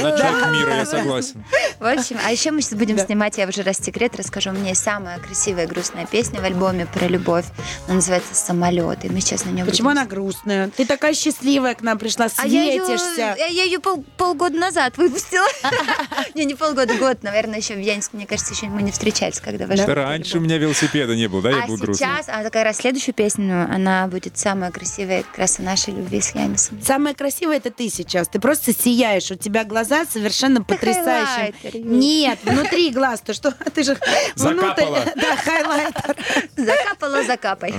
[0.00, 1.44] Она человек мира, я согласен.
[1.78, 5.18] В общем, а еще мы сейчас будем снимать, я уже раз секрет расскажу, есть самая
[5.18, 7.44] красивая грустная песня в альбоме про любовь.
[7.86, 10.00] Она называется «Самолет», и мы сейчас на нее Почему будем...
[10.00, 10.70] она грустная?
[10.76, 13.34] Ты такая счастливая к нам пришла, А я ее, светишься.
[13.38, 15.46] я ее пол- полгода назад выпустила.
[16.34, 18.16] Не, не полгода, год, наверное, еще в Янске.
[18.16, 19.84] Мне кажется, еще мы не встречались, когда вошли.
[19.86, 22.06] Да раньше у меня велосипеда не было, да, я А был грустный.
[22.06, 26.20] сейчас, а как раз следующую песню, она будет самая красивая, как раз о нашей любви
[26.20, 26.80] с Янисом.
[26.82, 28.28] Самое красивое это ты сейчас.
[28.28, 29.30] Ты просто сияешь.
[29.30, 31.54] У тебя глаза совершенно потрясающие.
[31.82, 33.20] Нет, внутри глаз.
[33.20, 33.96] То что ты же
[34.36, 36.16] внутрь- Да, хайлайтер.
[36.56, 37.74] Закапала, закапай.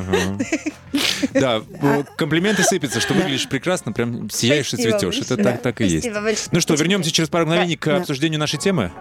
[1.34, 5.20] Да, э, комплименты сыпятся, что выглядишь прекрасно, прям сияешь и цветешь.
[5.20, 6.10] Это так, и есть.
[6.52, 8.92] Ну что, вернемся через пару мгновений к обсуждению нашей темы.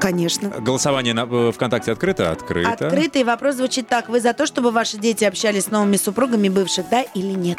[0.00, 0.50] Конечно.
[0.50, 2.30] Голосование на э, ВКонтакте открыто?
[2.30, 2.70] Открыто.
[2.70, 4.08] Открытый вопрос звучит так.
[4.08, 7.58] Вы за то, чтобы ваши дети общались с новыми супругами бывших, да или нет?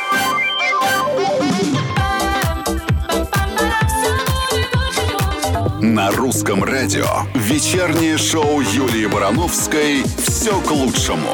[5.94, 11.30] На русском радио вечернее шоу Юлии Барановской «Все к лучшему».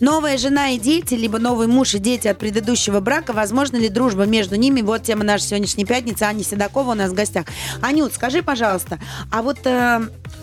[0.00, 4.24] Новая жена и дети, либо новый муж и дети от предыдущего брака, возможно ли дружба
[4.24, 4.80] между ними?
[4.80, 6.22] Вот тема нашей сегодняшней пятницы.
[6.22, 7.44] Аня Седокова у нас в гостях.
[7.82, 8.98] Анют, скажи, пожалуйста,
[9.30, 10.00] а вот э,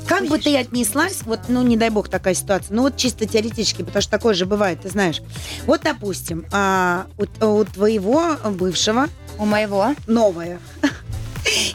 [0.08, 3.82] как бы ты отнеслась, вот, ну, не дай бог такая ситуация, ну, вот чисто теоретически,
[3.82, 5.24] потому что такое же бывает, ты знаешь.
[5.66, 9.08] Вот, допустим, а, у, у твоего бывшего
[9.40, 9.96] У моего.
[10.06, 10.60] новое.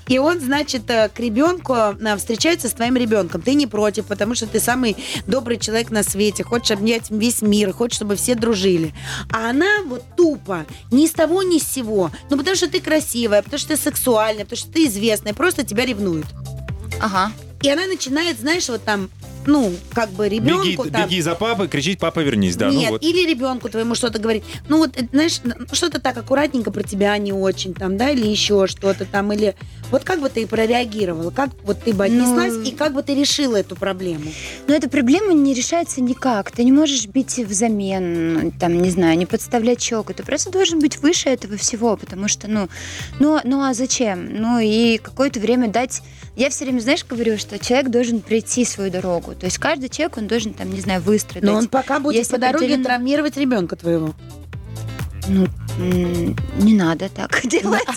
[0.08, 3.42] И он, значит, э, к ребенку э, встречается с твоим ребенком.
[3.42, 4.96] Ты не против, потому что ты самый
[5.26, 6.44] добрый человек на свете.
[6.44, 8.92] Хочешь обнять весь мир, хочешь, чтобы все дружили.
[9.32, 12.10] А она вот тупо, ни с того, ни с сего.
[12.30, 15.86] Ну, потому что ты красивая, потому что ты сексуальная, потому что ты известная, просто тебя
[15.86, 16.26] ревнует.
[17.00, 17.32] Ага.
[17.62, 19.08] И она начинает, знаешь, вот там,
[19.47, 21.05] ну, как бы Беги, ребенку там...
[21.09, 22.57] беги за папой, кричить, папа, вернись.
[22.57, 23.03] Да, Нет, ну вот.
[23.03, 24.45] или ребенку твоему что-то говорить.
[24.68, 28.66] Ну вот, знаешь, ну, что-то так аккуратненько про тебя не очень там, да, или еще
[28.66, 29.55] что-то там, или
[29.90, 33.14] вот как бы ты прореагировала, как вот ты бы Ну, отнеслась и как бы ты
[33.14, 34.32] решила эту проблему?
[34.66, 36.51] Но эта проблема не решается никак.
[36.51, 40.14] Ты не можешь бить взамен, там, не знаю, не подставлять щеку.
[40.14, 42.68] Ты просто должен быть выше этого всего, потому что, ну,
[43.20, 44.34] ну, ну а зачем?
[44.34, 46.03] Ну и какое-то время дать...
[46.34, 49.32] Я все время, знаешь, говорю, что человек должен пройти свою дорогу.
[49.35, 51.43] То есть каждый человек, он должен, там, не знаю, выстрадать.
[51.43, 54.14] Но он пока будет Есть по дороге определенно- травмировать ребенка твоего.
[55.28, 55.47] Ну,
[55.78, 57.82] не надо так делать.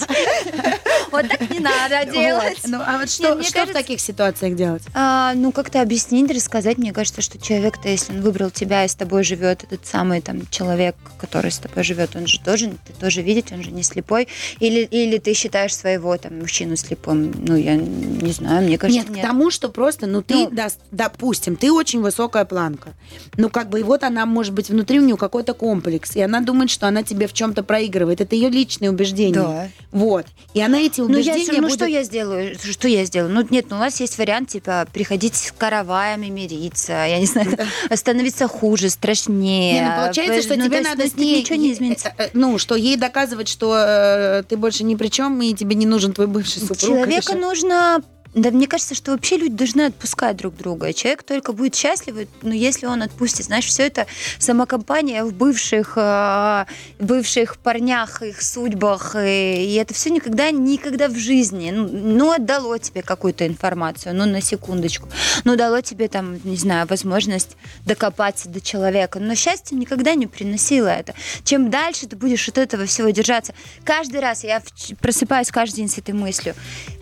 [1.11, 2.59] Вот так не надо делать.
[2.65, 4.84] Ну, а вот что, что в таких ситуациях делать?
[4.93, 6.78] А, ну, как-то объяснить, рассказать.
[6.78, 10.45] Мне кажется, что человек-то, если он выбрал тебя и с тобой живет, этот самый там
[10.49, 14.28] человек, который с тобой живет, он же должен ты тоже видеть, он же не слепой.
[14.59, 17.34] Или, или ты считаешь своего там мужчину слепым.
[17.47, 19.23] Ну, я не знаю, мне кажется, Нет, нет.
[19.23, 20.67] к тому, что просто, ну, ты, Ну.
[20.91, 22.89] допустим, ты очень высокая планка.
[23.38, 26.41] Ну, как бы, и вот она, может быть, внутри у нее какой-то комплекс, и она
[26.41, 28.22] думает, что она тебе в чем-то проигрывает.
[28.22, 29.34] Это ее личные убеждения.
[29.34, 29.68] Да.
[29.91, 30.26] Вот.
[30.53, 32.55] И она эти Ну, я, убеждения ну будет- что я сделаю?
[32.57, 33.34] Что я сделаю?
[33.34, 37.57] Ну, нет, ну, у нас есть вариант, типа, приходить с караваями мириться, я не знаю,
[37.95, 39.74] становиться хуже, страшнее.
[39.82, 41.39] Не, ну, получается, что Ну, тебе есть, надо ну, с ней...
[41.41, 42.13] Ничего не изменится.
[42.18, 45.76] э, э, Ну, что ей доказывать, что э, ты больше ни при чем, и тебе
[45.76, 46.78] не нужен твой бывший супруг.
[46.80, 48.01] Человека нужно...
[48.36, 50.92] Да, мне кажется, что вообще люди должны отпускать друг друга.
[50.92, 53.46] Человек только будет счастлив, ну, если он отпустит.
[53.46, 54.08] Знаешь, все это
[54.40, 56.66] самокомпания в бывших, э,
[57.00, 59.16] бывших парнях, их судьбах.
[59.18, 61.72] И, и это все никогда, никогда в жизни.
[61.72, 65.08] Ну, ну, отдало тебе какую-то информацию, ну, на секундочку.
[65.46, 67.56] Ну, дало тебе, там, не знаю, возможность
[67.86, 69.22] докопаться до человека.
[69.22, 71.14] Но счастье никогда не приносило это.
[71.46, 73.54] Чем дальше ты будешь от этого всего держаться.
[73.86, 74.62] Каждый раз я
[75.00, 76.54] просыпаюсь каждый день с этой мыслью.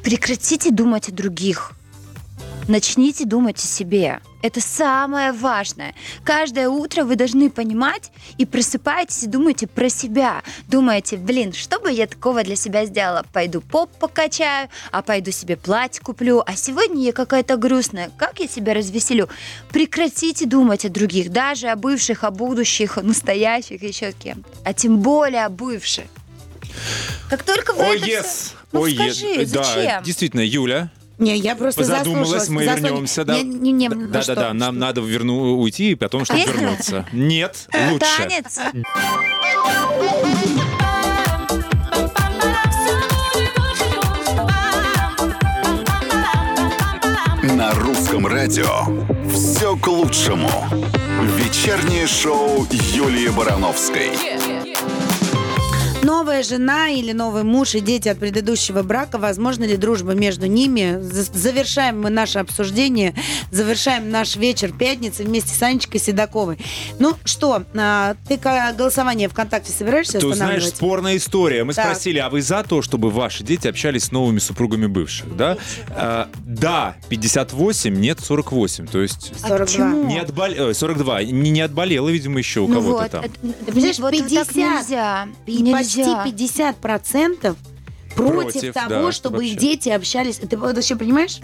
[0.04, 1.72] Прекратите думать о других.
[2.68, 4.22] Начните думать о себе.
[4.41, 5.93] Это самое важное.
[6.24, 10.41] Каждое утро вы должны понимать и просыпаетесь и думаете про себя.
[10.70, 13.26] Думаете, блин, что бы я такого для себя сделала?
[13.34, 18.12] Пойду поп покачаю, а пойду себе платье куплю, а сегодня я какая-то грустная.
[18.18, 19.28] Как я себя развеселю?
[19.72, 24.99] Прекратите думать о других, даже о бывших, о будущих, о настоящих, еще кем А тем
[24.99, 26.06] более о бывших.
[27.30, 28.24] Как только вы Ой, это yes.
[28.24, 29.51] всё- Ну Ой, скажи, yes.
[29.53, 30.03] Да, зачем?
[30.03, 33.24] действительно, Юля, Не, я просто задумалась, мы Заслуни- вернемся.
[33.24, 36.26] Да, Не, не, не, да, ну да, что, да, нам надо верну, уйти, и потом,
[36.26, 37.05] чтобы вернуться.
[37.13, 38.05] Нет, лучше.
[38.17, 38.59] Танец.
[47.43, 48.86] На русском радио
[49.32, 50.49] Все к лучшему.
[51.38, 54.11] Вечернее шоу Юлии Барановской.
[56.14, 60.99] Новая жена или новый муж и дети от предыдущего брака, возможно ли дружба между ними?
[61.01, 63.16] За- Завершаем мы наше обсуждение,
[63.49, 66.59] завершаем наш вечер пятницы вместе с Анечкой Седоковой.
[66.99, 71.64] Ну что, а, ты голосование ВКонтакте собираешься Ты знаешь, спорная история.
[71.64, 71.86] Мы Так.
[71.86, 75.57] спросили, а вы за то, чтобы ваши дети общались с новыми супругами бывших, да?
[75.89, 78.86] А, да, 58, нет, 48.
[78.86, 79.66] То есть 42.
[79.66, 80.03] почему?
[80.07, 80.45] не отбол...
[80.68, 81.24] ой, 42.
[81.24, 83.24] Не, не отболело, видимо, еще у Ну кого-то вот, там.
[83.26, 84.55] это- понимаешь, вот, вот так 50.
[84.55, 85.28] нельзя.
[85.47, 85.78] И Нельзя.
[85.80, 87.58] почти 50 процентов
[88.16, 89.68] против, Против, того, да, чтобы их вообще.
[89.68, 90.38] дети общались.
[90.38, 91.39] Ты вот еще понимаешь?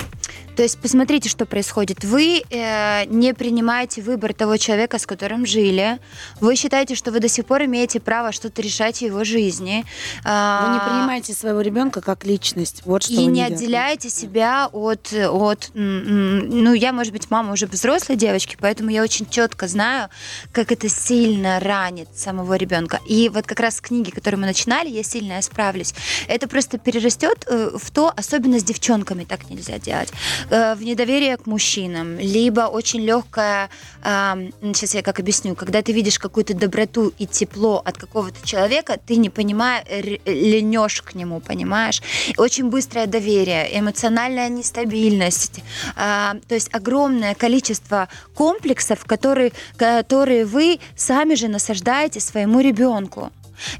[0.56, 2.04] То есть посмотрите, что происходит.
[2.04, 6.00] Вы э, не принимаете выбор того человека, с которым жили.
[6.42, 9.86] Вы считаете, что вы до сих пор имеете право что-то решать в его жизни.
[10.24, 12.82] Вы А, не принимаете своего ребенка как личность.
[12.86, 13.56] Вот что и вы не делаете.
[13.56, 15.72] отделяете себя от, от...
[15.74, 20.10] Ну, я, может быть, мама уже взрослой девочки, поэтому я очень четко знаю,
[20.52, 23.00] как это сильно ранит самого ребенка.
[23.08, 25.94] И вот как раз с книги, которую мы начинали, «Я сильно я справлюсь»,
[26.28, 30.10] это просто перерастет э, в то, особенно с девчонками так нельзя делать,
[30.50, 33.70] э, в недоверие к мужчинам, либо очень легкое,
[34.04, 39.16] сейчас я как объясню, когда ты видишь какую-то доброту и тепло от какого-то человека, ты
[39.16, 39.86] не понимая,
[40.26, 42.02] ленешь к нему, понимаешь?
[42.38, 45.62] Очень быстрое доверие, эмоциональная нестабильность,
[45.96, 53.32] а, то есть огромное количество комплексов, которые, которые вы сами же насаждаете своему ребенку.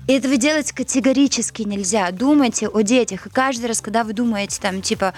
[0.08, 2.12] И этого делать категорически нельзя.
[2.12, 3.28] Думайте о детях.
[3.28, 5.14] И каждый раз, когда вы думаете, там, типа,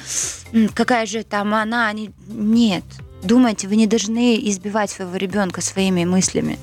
[0.54, 2.12] «М, какая же там она, они...
[2.28, 2.84] нет.
[3.24, 6.58] Думайте, вы не должны избивать своего ребенка своими мыслями.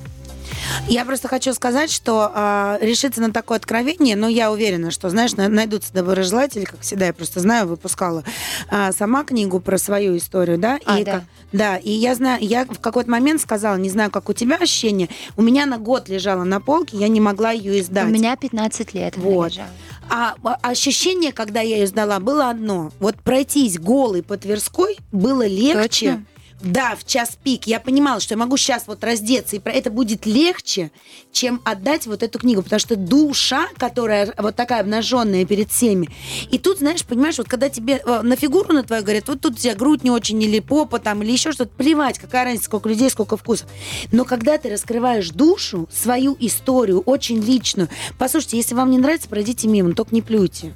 [0.89, 5.35] Я просто хочу сказать, что э, решиться на такое откровение, но я уверена, что, знаешь,
[5.37, 8.25] на- найдутся доброжелатели, как всегда, я просто знаю, выпускала
[8.71, 11.13] а, сама книгу про свою историю, да, А, и да.
[11.13, 14.57] как- да, и я знаю, я в какой-то момент сказала, не знаю, как у тебя
[14.57, 18.05] ощущение, у меня на год лежала на полке, я не могла ее издать.
[18.07, 19.53] У меня 15 лет Вот.
[19.53, 19.69] лежала.
[20.11, 22.93] А а, ощущение, когда я ее сдала, было одно.
[22.99, 25.83] Вот пройтись голый по Тверской было легче.
[25.83, 26.25] Точно?
[26.61, 27.67] Да, в час пик.
[27.67, 30.91] Я понимала, что я могу сейчас вот раздеться, и про это будет легче,
[31.31, 32.63] чем отдать вот эту книгу.
[32.63, 36.09] Потому что душа, которая вот такая обнаженная перед всеми.
[36.51, 39.53] И тут, знаешь, понимаешь, вот когда тебе э, на фигуру на твою говорят, вот тут
[39.53, 42.89] у тебя грудь не очень, или попа там, или еще что-то, плевать, какая разница, сколько
[42.89, 43.69] людей, сколько вкусов.
[44.11, 47.89] Но когда ты раскрываешь душу, свою историю, очень личную,
[48.19, 50.75] послушайте, если вам не нравится, пройдите мимо, только не плюйте.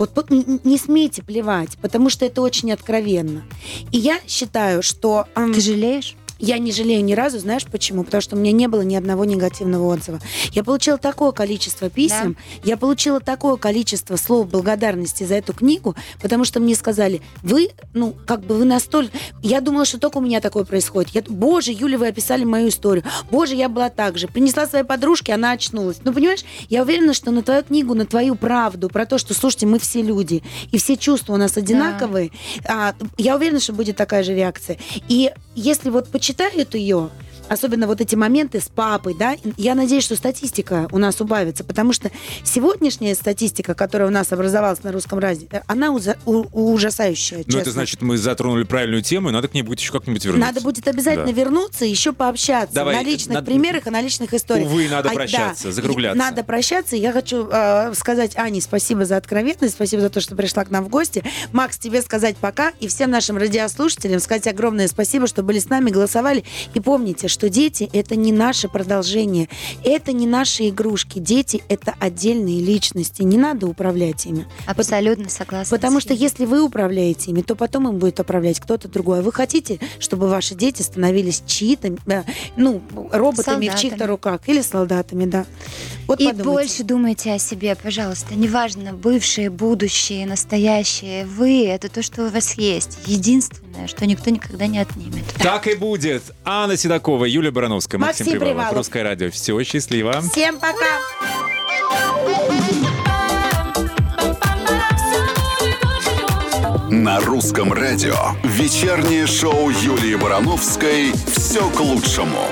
[0.00, 3.44] Вот не смейте плевать, потому что это очень откровенно.
[3.92, 6.16] И я считаю, что Ты жалеешь?
[6.40, 8.04] Я не жалею ни разу, знаешь почему?
[8.04, 10.20] Потому что у меня не было ни одного негативного отзыва.
[10.52, 16.44] Я получила такое количество писем, я получила такое количество слов благодарности за эту книгу, потому
[16.44, 19.16] что мне сказали, вы, ну, как бы вы настолько...
[19.42, 21.10] Я думала, что только у меня такое происходит.
[21.14, 21.22] Я...
[21.28, 23.04] Боже, Юля, вы описали мою историю.
[23.30, 24.26] Боже, я была так же.
[24.26, 25.98] Принесла своей подружке, она очнулась.
[26.04, 29.66] Ну, понимаешь, я уверена, что на твою книгу, на твою правду, про то, что, слушайте,
[29.66, 32.30] мы все люди, и все чувства у нас одинаковые,
[32.66, 34.78] а, я уверена, что будет такая же реакция.
[35.08, 37.10] И если вот почитают ее,
[37.50, 41.92] особенно вот эти моменты с папой, да, я надеюсь, что статистика у нас убавится, потому
[41.92, 42.10] что
[42.44, 47.58] сегодняшняя статистика, которая у нас образовалась на русском радио, она уза- у- ужасающая, Ну, честно.
[47.58, 50.46] это значит, мы затронули правильную тему, и надо к ней будет еще как-нибудь вернуться.
[50.46, 51.32] Надо будет обязательно Да.
[51.32, 54.66] вернуться и еще пообщаться Давай, на личных надо- примерах и на личных историях.
[54.68, 56.18] Увы, надо А, прощаться, да, закругляться.
[56.18, 56.96] Надо прощаться.
[56.96, 60.84] Я хочу э, сказать Ане спасибо за откровенность, спасибо за то, что пришла к нам
[60.84, 61.22] в гости.
[61.52, 65.90] Макс, тебе сказать пока и всем нашим радиослушателям сказать огромное спасибо, что были с нами,
[65.90, 66.44] голосовали.
[66.74, 69.48] И помните, что дети— это не наше продолжение,
[69.84, 71.18] это не наши игрушки.
[71.18, 74.46] Дети— это отдельные личности, не надо управлять ими.
[74.66, 75.76] Абсолютно согласна.
[75.76, 79.20] Потому что если вы управляете ими, то потом им будет управлять кто-то другой.
[79.20, 82.22] А Вы хотите, чтобы ваши дети становились чьи-то, э,
[82.56, 82.82] ну,
[83.12, 83.80] роботами в Солдатами.
[83.80, 85.46] чьих-то руках или солдатами, да.
[86.06, 86.42] Вот И подумайте.
[86.50, 88.34] больше думайте о себе, пожалуйста.
[88.34, 91.24] Неважно, бывшие, будущие, настоящие.
[91.26, 92.98] Вы— это то, что у вас есть.
[93.06, 95.24] Единственное, что никто никогда не отнимет.
[95.38, 96.22] Так и будет.
[96.44, 98.56] Анна Седокова, Юлия Барановская, Максим, Максим Привалов.
[98.56, 98.76] Привалов.
[98.76, 99.30] Русское радио.
[99.30, 100.20] Все, счастливо.
[100.20, 100.98] Всем пока!
[106.90, 112.46] На русском радио вечернее шоу Юлии Барановской «Все к лучшему».